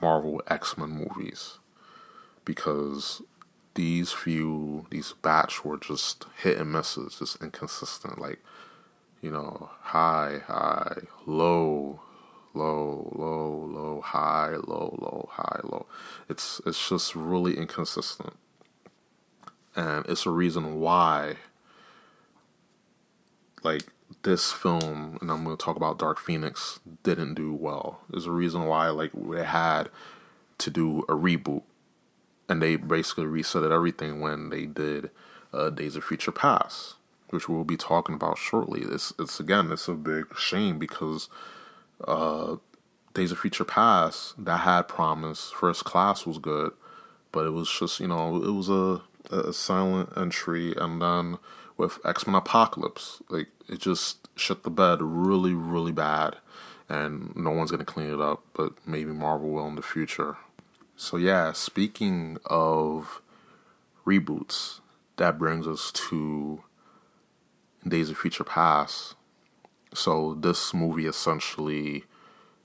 [0.00, 1.58] Marvel X Men movies
[2.44, 3.22] because
[3.74, 8.20] these few, these batch were just hit and misses, just inconsistent.
[8.20, 8.40] Like,
[9.20, 12.00] you know, high, high, low,
[12.54, 15.86] low, low, low, high, low, low, high, low.
[16.28, 18.34] It's it's just really inconsistent,
[19.76, 21.36] and it's a reason why.
[23.64, 23.88] Like
[24.22, 28.00] this film, and I'm going to talk about Dark Phoenix, didn't do well.
[28.10, 29.90] There's a reason why, like, they had
[30.58, 31.62] to do a reboot,
[32.48, 35.10] and they basically resetted everything when they did
[35.52, 36.94] uh, Days of Future Past,
[37.30, 38.82] which we'll be talking about shortly.
[38.82, 41.28] It's, it's again, it's a big shame because
[42.06, 42.56] uh,
[43.14, 45.50] Days of Future Past that had promise.
[45.50, 46.72] First Class was good,
[47.32, 51.38] but it was just you know it was a a silent entry, and then
[51.78, 53.22] with X Men Apocalypse.
[53.30, 56.36] Like it just shut the bed really, really bad,
[56.88, 58.42] and no one's gonna clean it up.
[58.52, 60.36] But maybe Marvel will in the future.
[60.96, 63.22] So yeah, speaking of
[64.04, 64.80] reboots,
[65.16, 66.64] that brings us to
[67.86, 69.14] Days of Future Past.
[69.94, 72.04] So this movie essentially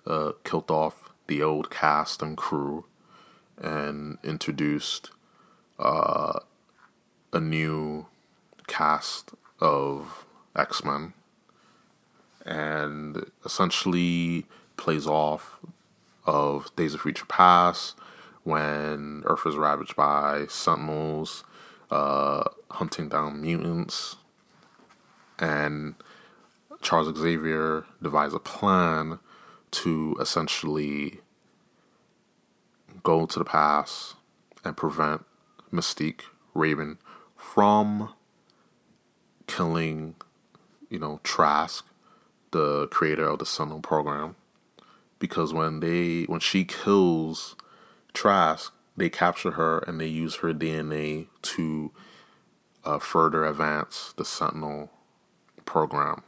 [0.05, 2.85] uh, killed off the old cast and crew
[3.57, 5.11] and introduced
[5.79, 6.39] uh,
[7.31, 8.07] a new
[8.67, 11.13] cast of X Men
[12.45, 14.45] and essentially
[14.75, 15.59] plays off
[16.25, 17.95] of Days of Future Past
[18.43, 21.43] when Earth is ravaged by Sentinels
[21.89, 24.15] uh, hunting down mutants,
[25.39, 25.95] and
[26.83, 29.19] Charles Xavier devised a plan
[29.71, 31.21] to essentially
[33.01, 34.15] go to the past
[34.63, 35.25] and prevent
[35.71, 36.21] Mystique,
[36.53, 36.97] Raven,
[37.35, 38.13] from
[39.47, 40.15] killing,
[40.89, 41.85] you know, Trask,
[42.51, 44.35] the creator of the Sentinel program,
[45.19, 47.55] because when they when she kills
[48.13, 51.91] Trask, they capture her and they use her DNA to
[52.83, 54.91] uh, further advance the Sentinel
[55.65, 56.23] program.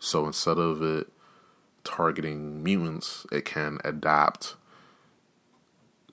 [0.00, 1.08] So instead of it
[1.84, 4.56] targeting mutants, it can adapt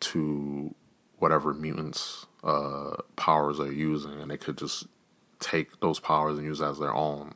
[0.01, 0.75] to
[1.17, 4.87] whatever mutants' uh, powers are using, and it could just
[5.39, 7.33] take those powers and use as their own.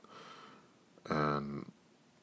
[1.10, 1.72] And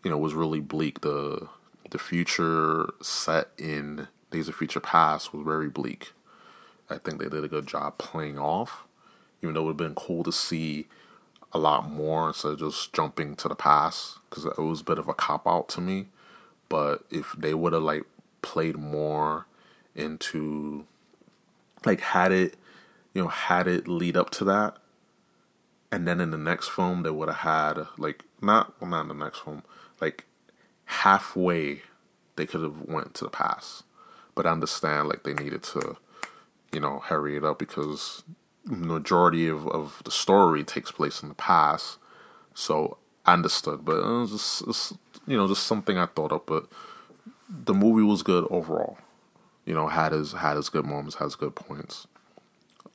[0.04, 1.00] you know, it was really bleak.
[1.00, 1.48] The
[1.90, 6.12] the future set in Days of Future Past was very bleak.
[6.90, 8.86] I think they did a good job playing off,
[9.42, 10.86] even though it would have been cool to see
[11.52, 14.98] a lot more instead of just jumping to the past because it was a bit
[14.98, 16.06] of a cop out to me.
[16.68, 18.04] But if they would have like
[18.42, 19.46] played more
[19.94, 20.86] into
[21.84, 22.56] like had it,
[23.14, 24.76] you know, had it lead up to that,
[25.90, 29.08] and then in the next film they would have had like not well not in
[29.08, 29.62] the next film
[30.00, 30.24] like
[30.84, 31.82] halfway
[32.36, 33.84] they could have went to the past
[34.34, 35.96] but I understand like they needed to
[36.72, 38.22] you know hurry it up because
[38.68, 41.98] majority of, of the story takes place in the past
[42.54, 44.92] so I understood but it was just
[45.26, 46.66] you know just something I thought of but
[47.48, 48.98] the movie was good overall
[49.64, 52.06] you know had his had his good moments has good points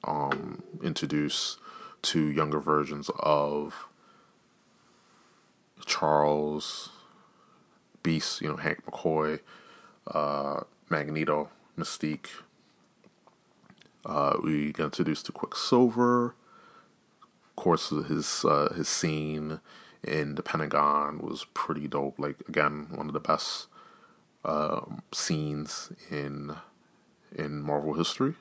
[0.04, 1.58] um introduce
[2.02, 3.88] two younger versions of
[5.86, 6.90] Charles,
[8.02, 9.40] Beast, you know, Hank McCoy,
[10.08, 12.28] uh, Magneto, Mystique.
[14.06, 16.36] Uh, we get introduced to Quicksilver.
[17.50, 19.60] Of course, his uh, his scene
[20.04, 22.20] in the Pentagon was pretty dope.
[22.20, 23.68] Like again, one of the best
[24.44, 26.56] um, scenes in
[27.36, 28.36] in Marvel history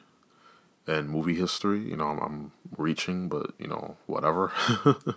[0.86, 1.80] and movie history.
[1.80, 4.52] You know, I'm, I'm reaching, but you know, whatever.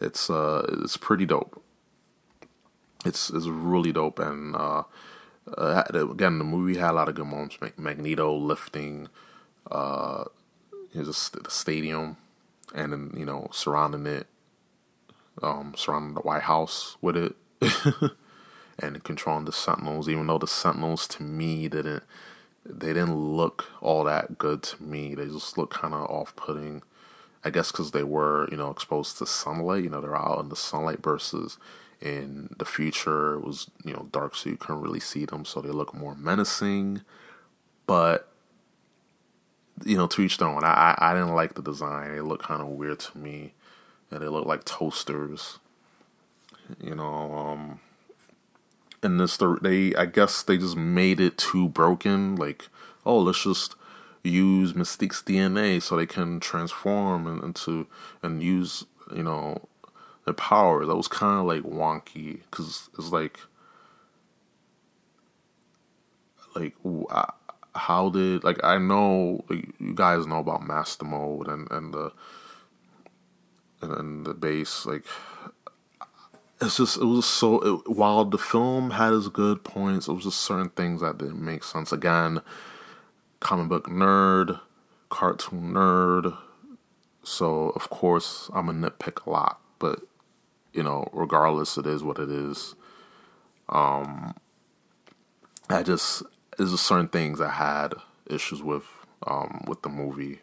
[0.00, 1.62] it's uh, it's pretty dope.
[3.04, 4.84] It's it's really dope, and uh,
[5.56, 7.58] uh, again, the movie had a lot of good moments.
[7.76, 9.08] Magneto lifting,
[9.70, 10.24] uh,
[10.92, 12.16] you know, the, stadium,
[12.74, 14.26] and then you know, surrounding it,
[15.42, 17.36] um, surrounding the White House with it.
[18.78, 22.02] and controlling the Sentinels, even though the Sentinels to me didn't
[22.66, 25.14] they didn't look all that good to me.
[25.14, 26.82] They just look kind of off putting.
[27.46, 29.84] I guess because they were, you know, exposed to sunlight.
[29.84, 31.58] You know, they're out in the sunlight versus
[32.00, 35.60] in the future it was you know dark so you couldn't really see them so
[35.60, 37.00] they look more menacing
[37.86, 38.28] but
[39.84, 40.64] you know to each their own.
[40.64, 42.12] I i didn't like the design.
[42.12, 43.52] It looked kind of weird to me.
[44.10, 45.58] And they looked like toasters.
[46.80, 47.80] You know um
[49.02, 52.36] and this they i guess they just made it too broken.
[52.36, 52.68] Like
[53.04, 53.74] oh let's just
[54.22, 57.86] use mystique's dna so they can transform into
[58.22, 59.68] and use you know
[60.24, 60.86] their powers.
[60.86, 62.40] That was kind of like wonky.
[62.50, 63.38] Because it's like,
[66.54, 66.74] like
[67.74, 72.12] how did like I know you guys know about master mode and and the
[73.82, 75.04] and, and the base like
[76.60, 80.24] it's just it was so it, while the film had its good points, it was
[80.24, 81.92] just certain things that didn't make sense.
[81.92, 82.40] Again,
[83.40, 84.60] comic book nerd,
[85.10, 86.36] cartoon nerd,
[87.22, 90.00] so of course I'm a nitpick a lot, but
[90.72, 92.74] you know, regardless, it is what it is.
[93.68, 94.34] Um,
[95.68, 96.22] I just
[96.56, 97.94] there's just certain things I had
[98.28, 98.84] issues with
[99.26, 100.40] um, with the movie,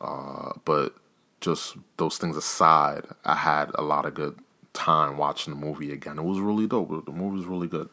[0.00, 0.94] uh, but
[1.40, 4.38] just those things aside, I had a lot of good
[4.72, 6.18] time watching the movie again.
[6.18, 7.04] It was really dope.
[7.04, 7.88] The movie was really good.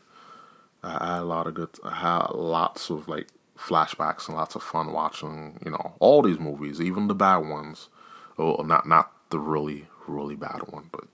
[0.83, 1.69] I had a lot of good.
[1.83, 3.27] I had lots of like
[3.57, 5.59] flashbacks and lots of fun watching.
[5.65, 7.89] You know, all these movies, even the bad ones.
[8.37, 11.05] Oh, not not the really really bad one, but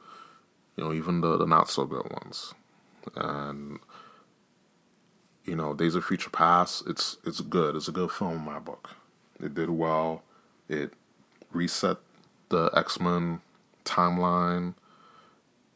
[0.76, 2.54] you know, even the, the not so good ones.
[3.16, 3.80] And
[5.46, 7.76] you know, Days of Future Past, it's it's good.
[7.76, 8.92] It's a good film in my book.
[9.40, 10.24] It did well.
[10.68, 10.94] It
[11.52, 11.98] reset
[12.50, 13.42] the X Men
[13.86, 14.74] timeline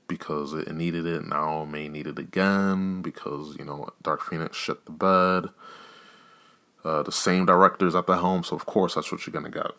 [0.07, 1.26] because it needed it.
[1.26, 5.49] Now it may need it again because you know Dark Phoenix shit the bed.
[6.84, 9.72] Uh, the same directors at the helm, so of course that's what you're gonna get.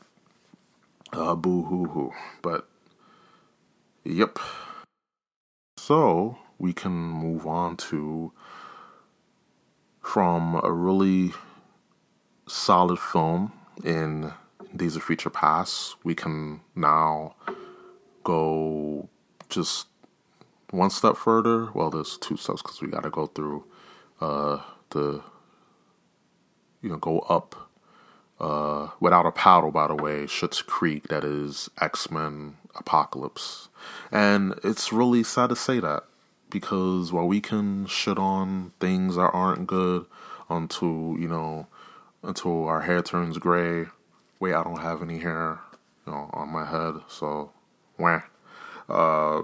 [1.12, 2.12] Uh, boo hoo hoo.
[2.42, 2.68] But
[4.04, 4.38] Yep.
[5.76, 8.32] So we can move on to
[10.10, 11.32] from a really
[12.48, 13.52] solid film
[13.84, 14.32] in
[14.74, 17.36] Days of Future Past, we can now
[18.24, 19.08] go
[19.48, 19.86] just
[20.70, 21.70] one step further.
[21.74, 23.62] Well, there's two steps because we got to go through
[24.20, 24.58] uh,
[24.90, 25.22] the,
[26.82, 27.70] you know, go up
[28.40, 33.68] uh, without a paddle, by the way, Schitt's Creek, that is X Men Apocalypse.
[34.10, 36.02] And it's really sad to say that
[36.50, 40.06] because while we can shit on things that aren't good
[40.48, 41.66] until, you know,
[42.22, 43.86] until our hair turns gray.
[44.38, 45.60] Wait, I don't have any hair,
[46.06, 47.52] you know, on my head, so
[47.98, 48.22] wah.
[48.88, 49.42] Uh,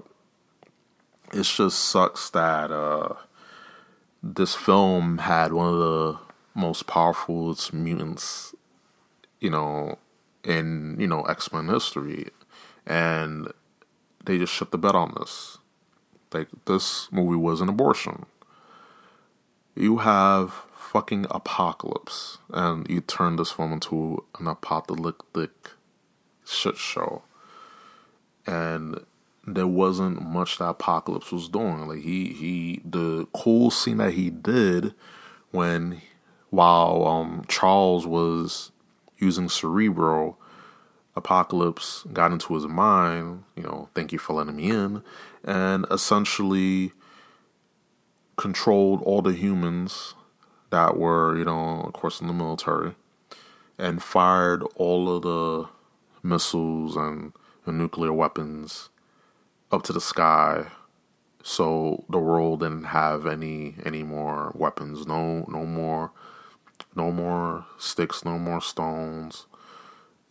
[1.32, 3.14] it just sucks that uh,
[4.22, 6.18] this film had one of the
[6.54, 8.54] most powerful mutants
[9.40, 9.98] you know,
[10.44, 12.28] in, you know, X Men history.
[12.86, 13.52] And
[14.24, 15.58] they just shut the bed on this.
[16.32, 18.26] Like, this movie was an abortion.
[19.74, 25.50] You have fucking apocalypse, and you turn this film into an apocalyptic
[26.44, 27.22] shit show.
[28.46, 29.00] And
[29.46, 31.86] there wasn't much that Apocalypse was doing.
[31.86, 34.94] Like he he the cool scene that he did
[35.52, 36.02] when
[36.50, 38.72] while um Charles was
[39.18, 40.36] using Cerebro,
[41.16, 45.02] Apocalypse got into his mind, you know, thank you for letting me in,
[45.44, 46.92] and essentially
[48.36, 50.14] controlled all the humans
[50.70, 52.94] that were, you know, of course, in the military,
[53.78, 55.68] and fired all of the
[56.22, 57.32] missiles and,
[57.68, 58.90] nuclear weapons
[59.72, 60.66] up to the sky
[61.42, 65.06] so the world didn't have any any more weapons.
[65.06, 66.12] No no more
[66.94, 69.46] no more sticks, no more stones,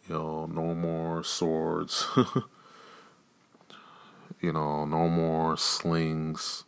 [0.08, 2.08] you know, no more swords,
[4.42, 6.64] you know, no more slings,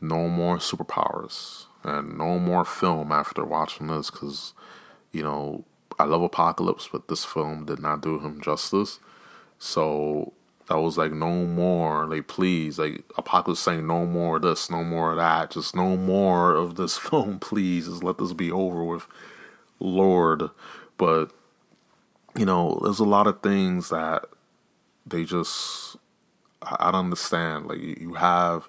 [0.00, 4.52] no more superpowers, and no more film after watching this because,
[5.12, 5.64] you know,
[5.98, 9.00] I love Apocalypse, but this film did not do him justice.
[9.58, 10.32] So
[10.70, 12.06] I was like, no more.
[12.06, 15.96] Like, please, like Apocalypse saying no more of this, no more of that, just no
[15.96, 17.86] more of this film, please.
[17.86, 19.06] Just let this be over with,
[19.80, 20.50] Lord.
[20.98, 21.32] But
[22.38, 24.24] you know, there's a lot of things that
[25.06, 25.96] they just
[26.62, 27.66] I don't understand.
[27.66, 28.68] Like you have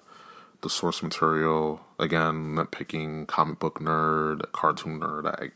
[0.62, 5.26] the source material again, nitpicking, comic book nerd, cartoon nerd.
[5.26, 5.50] I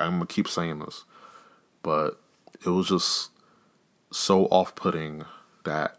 [0.00, 1.04] I'm gonna keep saying this,
[1.82, 2.20] but
[2.64, 3.30] it was just
[4.10, 5.24] so off-putting
[5.64, 5.98] that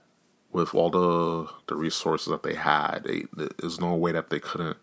[0.52, 3.26] with all the the resources that they had, they,
[3.60, 4.78] there's no way that they couldn't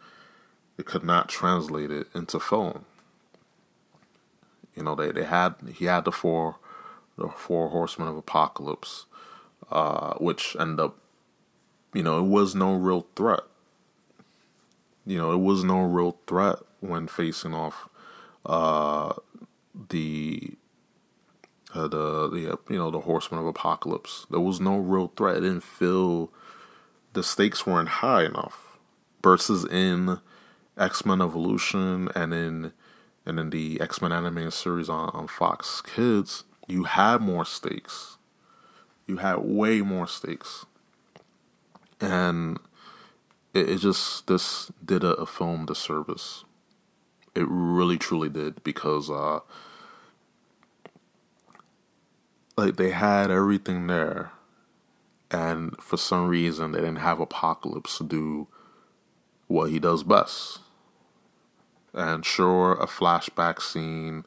[0.77, 2.85] they could not translate it into film.
[4.75, 6.57] You know, they, they had he had the four
[7.19, 9.07] the four horsemen of apocalypse,
[9.71, 10.99] uh, which end up
[11.95, 13.43] you know, it was no real threat.
[15.05, 17.89] You know, it was no real threat when facing off
[18.47, 19.15] uh,
[19.91, 20.53] the
[21.75, 24.27] uh, the the you know the Horsemen of Apocalypse.
[24.31, 25.39] There was no real threat.
[25.39, 26.31] It didn't feel
[27.13, 28.79] the stakes weren't high enough.
[29.23, 30.19] Versus in
[30.77, 32.73] X Men Evolution and in
[33.25, 38.19] and in the X Men animated series on, on Fox Kids, you had more stakes.
[39.07, 40.65] You had way more stakes,
[42.01, 42.59] and
[43.53, 46.45] it, it just this did a, a film disservice.
[47.35, 49.41] It really truly did because uh,
[52.57, 54.33] like they had everything there,
[55.31, 58.49] and for some reason they didn't have Apocalypse do
[59.47, 60.61] what he does best.
[61.95, 64.25] And sure, a flashback scene,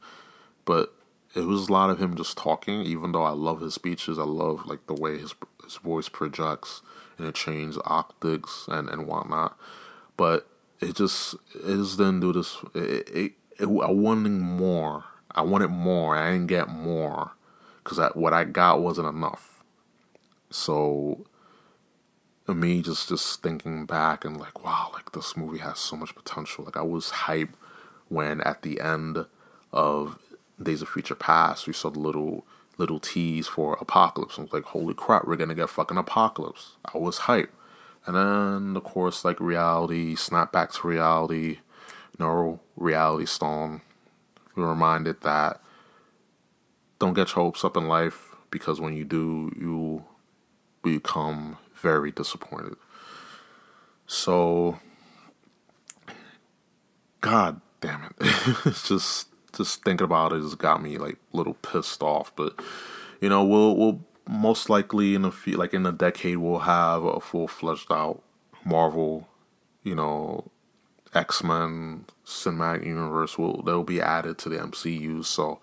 [0.64, 0.92] but
[1.34, 2.82] it was a lot of him just talking.
[2.82, 6.82] Even though I love his speeches, I love like the way his his voice projects
[7.18, 9.58] and it changes octaves and and whatnot.
[10.16, 10.46] But
[10.80, 12.56] it just it just didn't do this.
[12.74, 15.04] It, it, it, I wanted more.
[15.30, 16.16] I wanted more.
[16.16, 17.32] I didn't get more
[17.82, 19.62] because what I got wasn't enough.
[20.50, 21.26] So,
[22.54, 26.64] me just just thinking back and like, wow, like this movie has so much potential.
[26.64, 27.54] Like I was hyped
[28.08, 29.26] when at the end
[29.72, 30.18] of
[30.62, 32.46] Days of Future Past we saw the little
[32.78, 34.38] little tease for Apocalypse.
[34.38, 36.76] I was like, holy crap, we're gonna get fucking Apocalypse.
[36.84, 37.48] I was hyped.
[38.06, 41.58] And then of course like reality, snap back to reality,
[42.18, 43.80] no reality stone.
[44.54, 45.60] We were reminded that
[46.98, 50.04] don't get your hopes up in life because when you do, you
[50.82, 52.76] become very disappointed.
[54.06, 54.78] So,
[57.20, 58.12] God damn it,
[58.64, 62.34] it's just just thinking about it has got me like a little pissed off.
[62.36, 62.60] But
[63.20, 67.04] you know, we'll we'll most likely in a few like in a decade we'll have
[67.04, 68.22] a full fledged out
[68.64, 69.28] Marvel,
[69.82, 70.50] you know,
[71.14, 75.24] X Men cinematic universe will they'll be added to the MCU.
[75.24, 75.60] So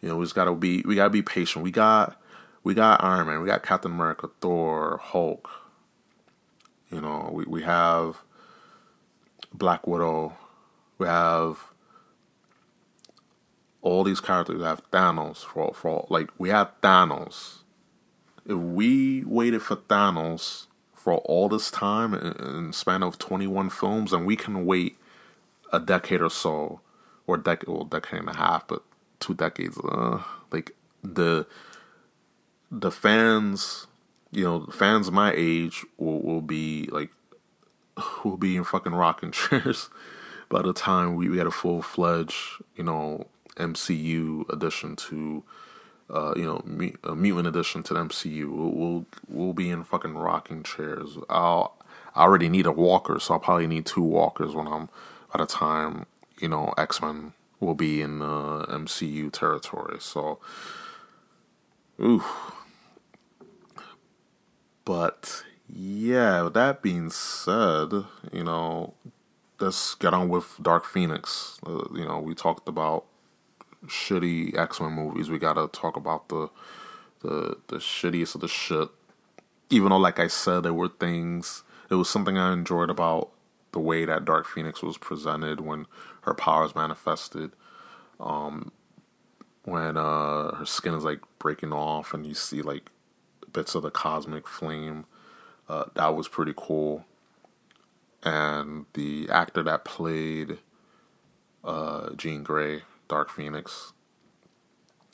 [0.00, 1.64] you know, we just gotta be we gotta be patient.
[1.64, 2.20] We got
[2.68, 5.48] we got Iron Man, we got Captain America, Thor, Hulk.
[6.92, 8.18] You know, we we have
[9.54, 10.36] Black Widow.
[10.98, 11.70] We have
[13.80, 14.56] all these characters.
[14.58, 17.60] We have Thanos for for like we have Thanos.
[18.44, 24.12] If we waited for Thanos for all this time in, span of twenty one films,
[24.12, 24.98] and we can wait
[25.72, 26.82] a decade or so,
[27.26, 28.82] or decade, well, decade and a half, but
[29.20, 29.78] two decades.
[29.78, 31.46] Uh, like the
[32.70, 33.86] the fans,
[34.30, 37.10] you know, fans my age will will be like
[38.24, 39.88] will be in fucking rocking chairs
[40.48, 45.44] by the time we, we had a full fledged, you know, MCU addition to.
[46.10, 48.50] Uh, you know, a mutant addition to the MCU.
[48.50, 51.18] We'll, we'll we'll be in fucking rocking chairs.
[51.28, 51.76] I'll
[52.14, 54.88] I already need a walker, so I'll probably need two walkers when I'm
[55.30, 56.06] by the time
[56.40, 59.98] you know X Men will be in the MCU territory.
[60.00, 60.38] So,
[62.00, 62.24] ooh.
[64.88, 67.92] But yeah, with that being said,
[68.32, 68.94] you know,
[69.60, 71.58] let's get on with Dark Phoenix.
[71.66, 73.04] Uh, you know, we talked about
[73.84, 75.28] shitty X Men movies.
[75.28, 76.48] We gotta talk about the
[77.20, 78.88] the the shittiest of the shit.
[79.68, 81.64] Even though, like I said, there were things.
[81.90, 83.28] It was something I enjoyed about
[83.72, 85.84] the way that Dark Phoenix was presented when
[86.22, 87.50] her powers manifested.
[88.18, 88.72] Um,
[89.64, 92.90] when uh, her skin is like breaking off and you see like
[93.52, 95.06] bits of the cosmic flame,
[95.68, 97.04] uh, that was pretty cool.
[98.22, 100.58] And the actor that played
[101.64, 103.92] uh, Jean Grey, Dark Phoenix,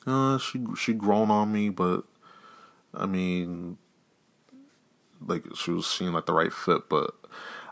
[0.07, 2.03] uh, she she grown on me, but
[2.93, 3.77] I mean,
[5.25, 7.15] like she was seeing like the right fit, but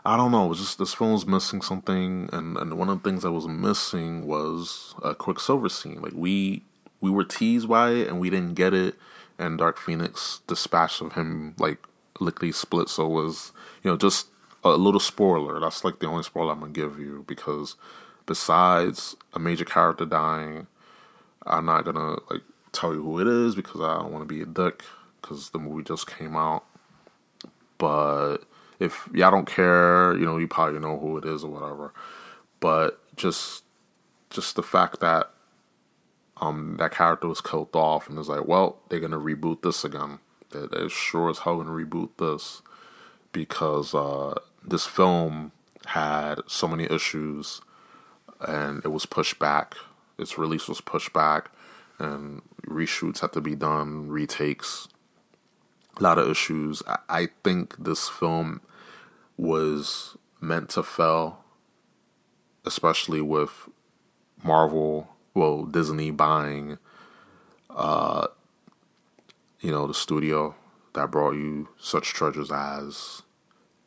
[0.04, 0.46] I don't know.
[0.46, 3.32] It was just this film was missing something, and, and one of the things that
[3.32, 6.02] was missing was a Quicksilver scene.
[6.02, 6.64] Like we
[7.00, 8.96] we were teased by it, and we didn't get it.
[9.38, 11.78] And Dark Phoenix dispatch of him like
[12.20, 12.88] lickety split.
[12.88, 14.28] So was you know just
[14.62, 15.60] a little spoiler.
[15.60, 17.76] That's like the only spoiler I'm gonna give you because
[18.26, 20.66] besides a major character dying,
[21.46, 24.42] I'm not gonna like tell you who it is because I don't want to be
[24.42, 24.82] a dick
[25.20, 26.64] because the movie just came out.
[27.78, 28.38] But
[28.78, 31.92] if y'all don't care, you know, you probably know who it is or whatever.
[32.60, 33.64] But just
[34.30, 35.30] just the fact that
[36.38, 40.18] um that character was killed off and it's like, well, they're gonna reboot this again.
[40.50, 42.62] They're, they're sure as hell gonna reboot this
[43.32, 44.34] because uh,
[44.66, 45.52] this film
[45.86, 47.60] had so many issues
[48.40, 49.74] and it was pushed back.
[50.18, 51.50] Its release was pushed back
[51.98, 54.88] and reshoots had to be done, retakes.
[55.98, 56.82] a lot of issues.
[56.86, 58.60] I, I think this film
[59.36, 61.44] was meant to fail,
[62.64, 63.68] especially with
[64.42, 66.78] Marvel, well, Disney buying,
[67.70, 68.28] uh,
[69.60, 70.54] you know, the studio
[70.94, 73.22] that brought you such treasures as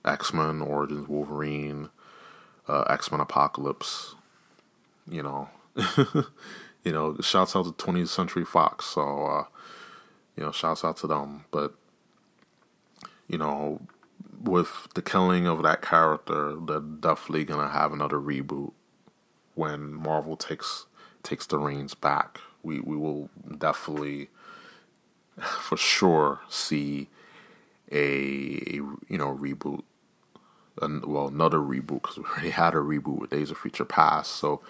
[0.03, 1.89] X Men Origins Wolverine,
[2.67, 4.15] uh, X Men Apocalypse.
[5.09, 5.49] You know,
[6.83, 8.85] you know, shouts out to 20th Century Fox.
[8.85, 9.43] So, uh,
[10.35, 11.45] you know, shouts out to them.
[11.51, 11.73] But
[13.29, 13.81] you know,
[14.41, 18.73] with the killing of that character, they're definitely gonna have another reboot
[19.55, 20.86] when Marvel takes
[21.27, 22.39] takes the reins back.
[22.63, 24.29] We we will definitely,
[25.39, 27.09] for sure, see
[27.91, 29.83] a, a you know reboot.
[30.79, 34.33] And, well, another reboot because we already had a reboot with Days of Future Past,
[34.35, 34.61] so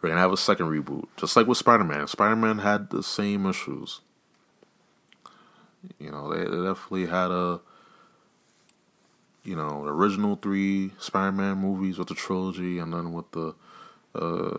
[0.00, 2.06] we're gonna have a second reboot, just like with Spider Man.
[2.06, 4.00] Spider Man had the same issues.
[5.98, 7.60] You know, they, they definitely had a
[9.46, 13.54] you know, the original three Spider-Man movies with the trilogy, and then with the,
[14.14, 14.58] uh,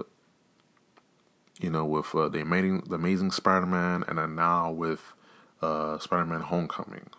[1.60, 5.14] you know, with uh, the amazing, the Amazing Spider-Man, and then now with
[5.62, 7.10] uh, Spider-Man: Homecoming.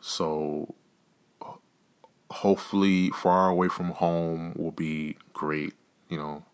[0.00, 0.74] So,
[2.30, 5.74] hopefully, Far Away from Home will be great.
[6.08, 6.44] You know,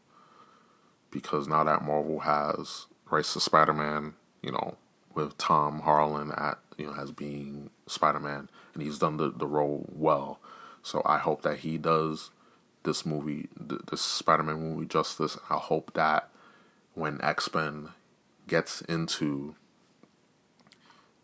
[1.11, 4.76] because now that Marvel has rights to Spider-Man, you know,
[5.14, 9.47] with Tom Holland at you know as being Spider Man, and he's done the the
[9.47, 10.41] role well.
[10.83, 12.30] So I hope that he does
[12.85, 15.39] this movie, this Spider Man movie, justice.
[15.51, 16.28] I hope that
[16.95, 17.89] when X Men
[18.47, 19.55] gets into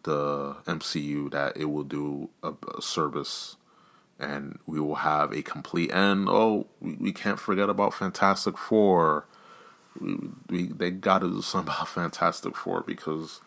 [0.04, 3.56] the MCU, that it will do a, a service
[4.18, 6.28] and we will have a complete end.
[6.28, 9.26] Oh, we, we can't forget about Fantastic Four.
[10.00, 10.16] We,
[10.48, 13.40] we they got to do something about Fantastic Four because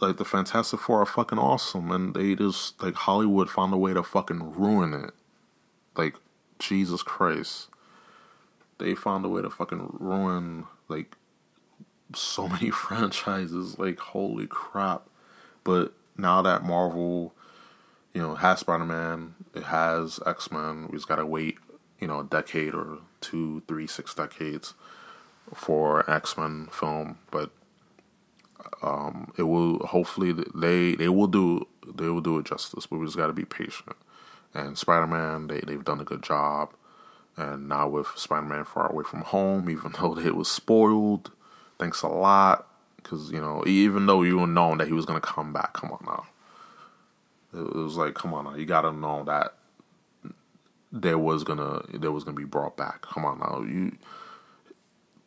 [0.00, 3.92] like the Fantastic Four are fucking awesome, and they just like Hollywood found a way
[3.92, 5.10] to fucking ruin it.
[5.96, 6.16] Like
[6.62, 7.68] Jesus Christ,
[8.78, 11.16] they found a way to fucking ruin like
[12.14, 13.78] so many franchises.
[13.78, 15.08] Like holy crap!
[15.64, 17.34] But now that Marvel,
[18.14, 20.88] you know, has Spider Man, it has X Men.
[20.90, 21.58] We just gotta wait,
[22.00, 24.74] you know, a decade or two, three, six decades
[25.54, 27.50] for X Men film, but
[28.82, 33.06] um, it will hopefully they they will do they will do it justice, but we
[33.06, 33.96] just got to be patient.
[34.54, 36.70] And Spider Man, they they've done a good job.
[37.36, 41.30] And now with Spider Man Far Away from Home, even though it was spoiled,
[41.78, 42.66] thanks a lot.
[42.96, 45.90] Because you know, even though you were known that he was gonna come back, come
[45.90, 46.26] on now.
[47.54, 49.54] It was like, come on now, you gotta know that
[50.90, 53.02] there was gonna there was gonna be brought back.
[53.02, 53.96] Come on now, you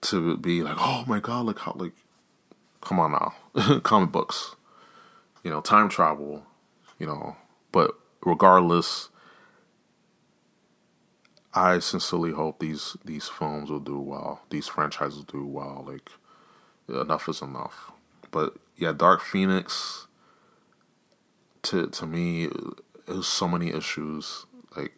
[0.02, 1.94] to be like, oh my god, like how like
[2.86, 4.56] Come on now, comic books,
[5.44, 6.44] you know, time travel,
[7.00, 7.36] you know.
[7.72, 9.10] But regardless,
[11.56, 14.42] I sincerely hope these these films will do well.
[14.50, 15.86] These franchises will do well.
[15.88, 16.10] Like
[16.90, 17.92] enough is enough.
[18.30, 20.08] But yeah, Dark Phoenix.
[21.64, 22.50] To to me,
[23.08, 24.46] there's so many issues.
[24.76, 24.98] Like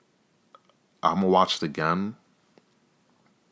[1.03, 2.16] I'm gonna watch it again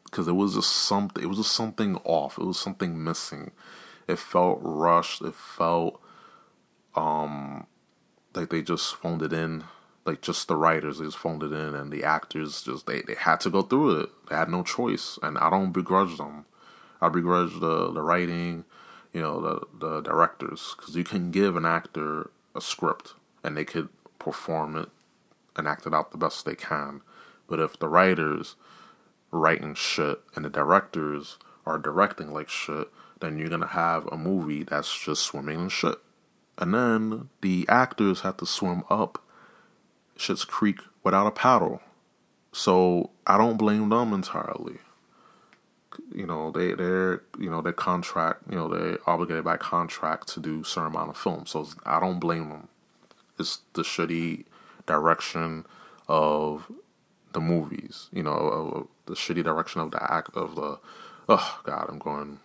[0.06, 1.24] because it was just something.
[1.24, 2.39] It was just something off.
[2.39, 3.51] It was something missing.
[4.08, 5.22] It felt rushed.
[5.22, 6.01] It felt
[6.95, 7.68] um
[8.34, 9.64] like they just phoned it in.
[10.06, 13.49] Like just the writers, phoned it in, and the actors just they, they had to
[13.49, 14.10] go through it.
[14.30, 16.45] They had no choice, and I don't begrudge them.
[17.01, 18.66] I begrudge the the writing,
[19.14, 23.66] you know, the the directors, because you can give an actor a script and they
[23.66, 24.89] could perform it
[25.56, 27.01] and act it out the best they can.
[27.47, 28.56] But if the writers
[29.32, 32.89] writing shit and the directors are directing like shit,
[33.20, 35.99] then you're gonna have a movie that's just swimming in shit.
[36.58, 39.22] And then the actors have to swim up
[40.18, 41.82] Shit's Creek without a paddle.
[42.51, 44.78] So I don't blame them entirely.
[46.13, 50.39] You know, they they're you know, their contract, you know, they're obligated by contract to
[50.39, 51.51] do certain amount of films.
[51.51, 52.68] So I don't blame them.
[53.38, 54.45] It's the shitty
[54.86, 55.66] direction
[56.07, 56.72] of
[57.34, 60.80] the movies, you know, the shitty direction of the act of the
[61.28, 62.39] oh god, I'm going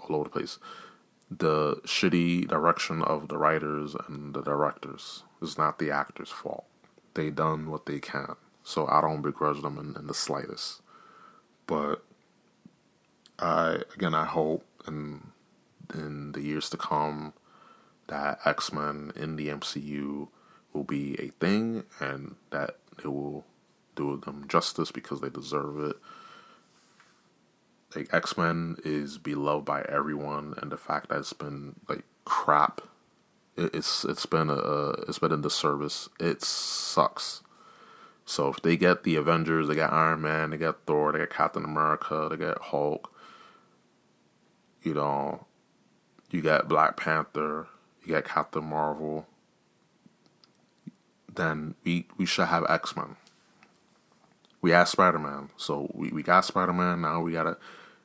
[0.00, 0.58] all over the place.
[1.30, 6.66] The shitty direction of the writers and the directors is not the actors' fault.
[7.16, 10.82] They done what they can, so I don't begrudge them in, in the slightest.
[11.66, 12.04] But
[13.38, 15.32] I again, I hope in
[15.94, 17.32] in the years to come
[18.08, 20.28] that X Men in the MCU
[20.74, 23.46] will be a thing, and that it will
[23.94, 25.96] do them justice because they deserve it
[27.96, 32.82] like X Men is beloved by everyone, and the fact that it's been like crap
[33.56, 36.08] it's it's been a uh, it's been a disservice.
[36.20, 37.42] It sucks.
[38.24, 41.30] So if they get the Avengers, they got Iron Man, they got Thor, they got
[41.30, 43.12] Captain America, they got Hulk.
[44.82, 45.46] You know,
[46.30, 47.68] you got Black Panther,
[48.04, 49.26] you got Captain Marvel.
[51.32, 53.16] Then we we should have X Men.
[54.60, 57.02] We have Spider Man, so we, we got Spider Man.
[57.02, 57.56] Now we gotta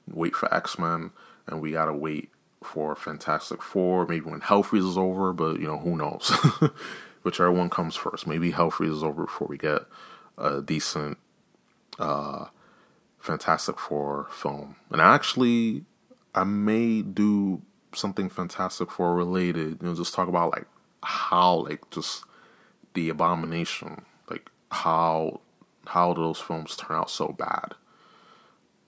[0.08, 1.12] wait for X Men,
[1.48, 2.30] and we gotta wait
[2.64, 4.06] for Fantastic Four.
[4.06, 6.32] Maybe when Hell Freeze is over, but you know who knows.
[7.24, 8.26] Whichever one comes first.
[8.26, 9.82] Maybe Hell Freeze is over before we get
[10.38, 11.18] a decent
[12.00, 12.46] uh,
[13.20, 14.76] Fantastic Four film.
[14.90, 15.86] And actually,
[16.34, 17.62] I may do
[17.94, 19.82] something Fantastic Four related.
[19.82, 20.68] You know, just talk about like
[21.04, 22.24] how like just
[22.94, 25.42] the abomination, like how
[25.88, 27.76] how those films turn out so bad.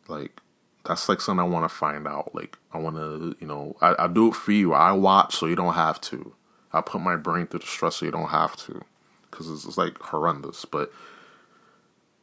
[0.08, 0.40] Like
[0.86, 2.34] that's like something I want to find out.
[2.36, 4.74] Like I want to, you know, I, I do it for you.
[4.74, 6.34] I watch so you don't have to.
[6.72, 8.84] I put my brain through the stress so you don't have to,
[9.30, 10.66] because it's, it's, like horrendous.
[10.66, 10.92] But,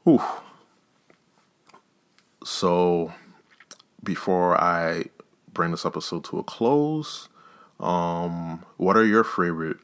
[0.02, 0.22] whew.
[2.44, 3.12] So,
[4.02, 5.04] before I
[5.52, 7.28] bring this episode to a close,
[7.78, 9.76] um, what are your favorite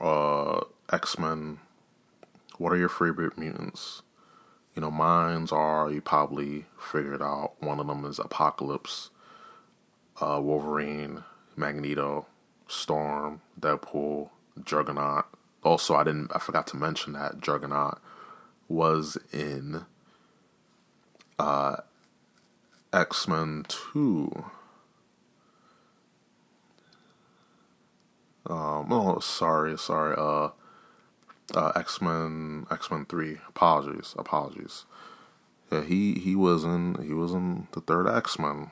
[0.00, 0.60] uh,
[0.92, 1.58] X Men?
[2.58, 4.02] What are your favorite mutants?
[4.78, 9.10] You know, mines are, you probably figured out, one of them is Apocalypse,
[10.20, 11.24] uh, Wolverine,
[11.56, 12.26] Magneto,
[12.68, 14.30] Storm, Deadpool,
[14.64, 15.24] Juggernaut.
[15.64, 17.98] Also, I didn't, I forgot to mention that Juggernaut
[18.68, 19.84] was in
[21.40, 21.78] uh,
[22.92, 24.44] X Men 2.
[28.48, 30.14] Um, oh, sorry, sorry.
[30.16, 30.50] Uh,
[31.54, 33.38] uh, X Men X Men Three.
[33.48, 34.84] Apologies, apologies.
[35.70, 38.70] Yeah, he he was in he was in the third X Men,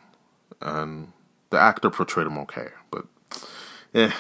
[0.61, 1.13] and
[1.51, 3.07] the actor portrayed him okay, but
[3.93, 4.13] yeah.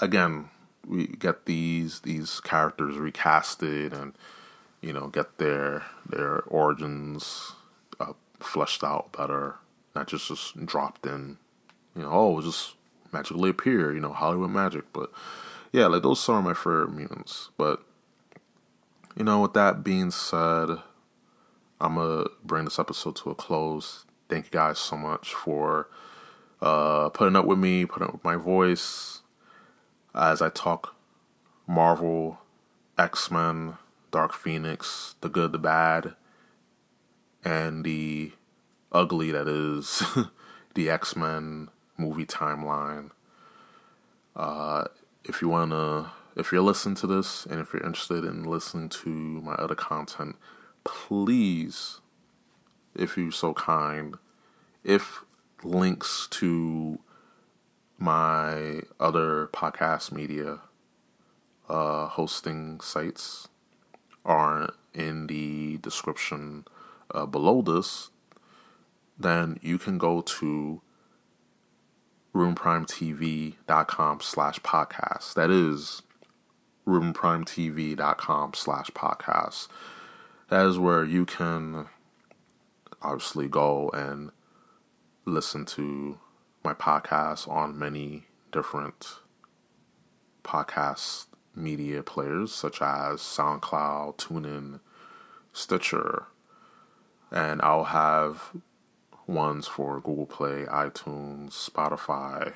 [0.00, 0.48] Again,
[0.86, 4.14] we get these these characters recasted and
[4.80, 7.52] you know get their their origins
[8.00, 9.56] uh, fleshed out better,
[9.94, 11.38] not just just dropped in.
[11.94, 12.74] You know, oh, just
[13.12, 13.92] magically appear.
[13.92, 15.12] You know, Hollywood magic, but
[15.72, 17.50] yeah, like those are my favorite mutants.
[17.56, 17.82] But
[19.16, 20.68] you know, with that being said,
[21.80, 24.04] I'm gonna bring this episode to a close.
[24.28, 25.88] Thank you guys so much for
[26.60, 29.22] uh, putting up with me, putting up with my voice
[30.14, 30.94] as I talk
[31.66, 32.38] Marvel,
[32.98, 33.78] X Men,
[34.10, 36.14] Dark Phoenix, the good, the bad,
[37.44, 38.32] and the
[38.92, 40.02] ugly that is
[40.74, 43.10] the X Men movie timeline.
[44.36, 44.84] Uh,
[45.24, 49.08] if you wanna, if you're listening to this and if you're interested in listening to
[49.08, 50.36] my other content,
[50.84, 52.00] please,
[52.94, 54.16] if you're so kind,
[54.84, 55.24] if
[55.62, 56.98] links to
[57.98, 60.58] my other podcast media
[61.68, 63.48] uh, hosting sites
[64.24, 66.64] are in the description
[67.14, 68.10] uh, below this,
[69.18, 70.80] then you can go to
[72.34, 75.34] roomprimetv.com slash podcast.
[75.34, 76.02] That is
[76.86, 79.68] roomprimetv.com slash podcast.
[80.48, 81.86] That is where you can
[83.00, 84.30] obviously go and
[85.24, 86.18] listen to
[86.64, 89.16] my podcast on many different
[90.44, 94.80] podcast media players such as SoundCloud, TuneIn,
[95.52, 96.26] Stitcher,
[97.30, 98.52] and I'll have
[99.32, 102.54] ones for Google Play, iTunes, Spotify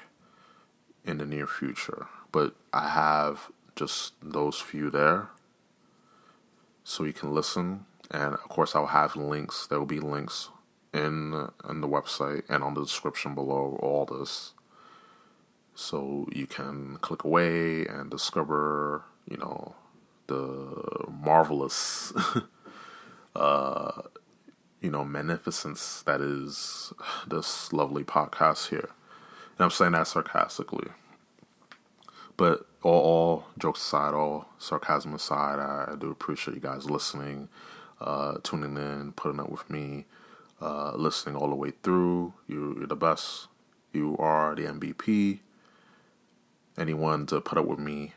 [1.05, 2.07] in the near future.
[2.33, 5.29] But I have just those few there
[6.85, 7.85] so you can listen.
[8.11, 9.67] And of course, I'll have links.
[9.67, 10.51] There will be links
[10.95, 14.53] in in the website and on the description below all this,
[15.75, 19.75] so you can click away and discover, you know,
[20.29, 22.13] the marvelous
[23.37, 24.03] uh,
[24.87, 26.93] you know, magnificence that is
[27.27, 28.89] this lovely podcast here.
[29.59, 30.87] And I'm saying that sarcastically.
[32.37, 37.49] But all, all jokes aside, all sarcasm aside, I, I do appreciate you guys listening,
[38.01, 40.05] uh, tuning in, putting up with me,
[40.63, 42.35] uh, listening all the way through.
[42.47, 43.49] You, you're the best.
[43.93, 45.41] You are the MVP.
[46.79, 48.13] Anyone to put up with me,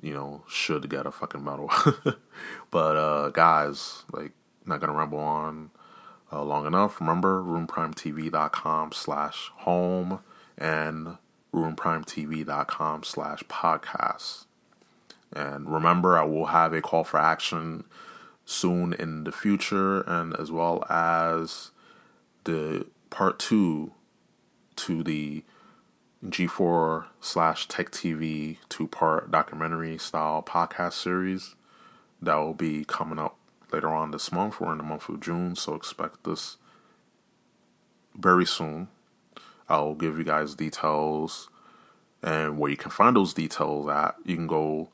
[0.00, 1.72] you know, should get a fucking medal.
[2.70, 4.30] but uh, guys, like,
[4.66, 5.70] not gonna ramble on
[6.32, 7.00] uh, long enough.
[7.00, 10.20] Remember, roomprimetv.com slash home
[10.56, 11.18] and
[11.54, 14.46] roomprimetv.com slash podcast.
[15.32, 17.84] And remember, I will have a call for action
[18.44, 21.70] soon in the future, and as well as
[22.44, 23.92] the part two
[24.76, 25.44] to the
[26.24, 31.54] G4 slash Tech TV two part documentary style podcast series
[32.20, 33.36] that will be coming up
[33.72, 35.56] later on this month or in the month of June.
[35.56, 36.56] So expect this
[38.14, 38.88] very soon.
[39.68, 41.48] I'll give you guys details
[42.22, 44.16] and where you can find those details at.
[44.24, 44.90] You can go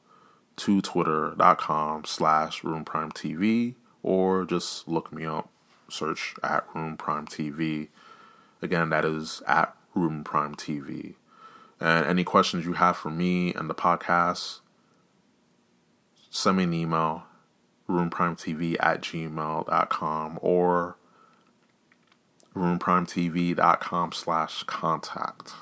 [0.57, 5.49] to twitter.com slash room prime TV or just look me up,
[5.89, 7.89] search at room prime TV.
[8.63, 11.15] Again, that is at room prime TV.
[11.81, 14.61] And any questions you have for me and the podcast,
[16.31, 17.25] send me an email,
[17.89, 20.97] roomprimetv at gmail.com or
[22.55, 25.55] roomprimetv.com slash contact.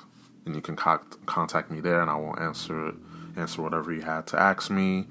[0.45, 2.93] And you can co- contact me there and I will answer
[3.35, 5.05] answer whatever you had to ask me.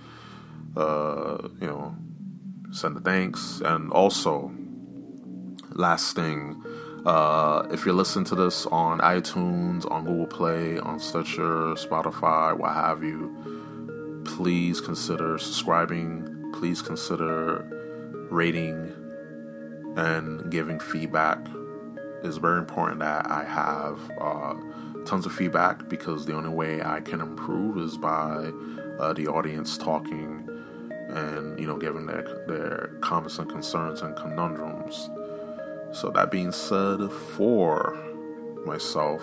[0.76, 1.96] Uh, you know,
[2.72, 3.60] send the thanks.
[3.64, 4.52] And also,
[5.72, 6.62] last thing,
[7.06, 12.74] uh, if you're listening to this on iTunes, on Google Play, on Stitcher, Spotify, what
[12.74, 16.35] have you, please consider subscribing.
[16.58, 17.66] Please consider
[18.30, 18.92] rating
[19.96, 21.38] and giving feedback.
[22.24, 24.54] It's very important that I have uh,
[25.04, 28.52] tons of feedback because the only way I can improve is by
[28.98, 30.48] uh, the audience talking
[31.10, 35.10] and you know giving their their comments and concerns and conundrums.
[35.92, 37.96] So that being said, for
[38.64, 39.22] myself,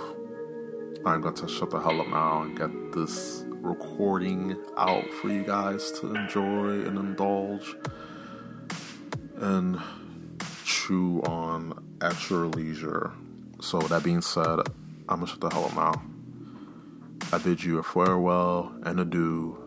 [1.05, 5.41] I'm going to shut the hell up now and get this recording out for you
[5.41, 7.73] guys to enjoy and indulge
[9.37, 9.79] and
[10.65, 13.13] chew on at your leisure.
[13.61, 14.59] So that being said,
[15.07, 16.03] I'm gonna shut the hell up now.
[17.31, 19.57] I bid you a farewell and adieu.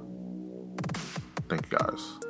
[1.48, 2.25] Thank you guys.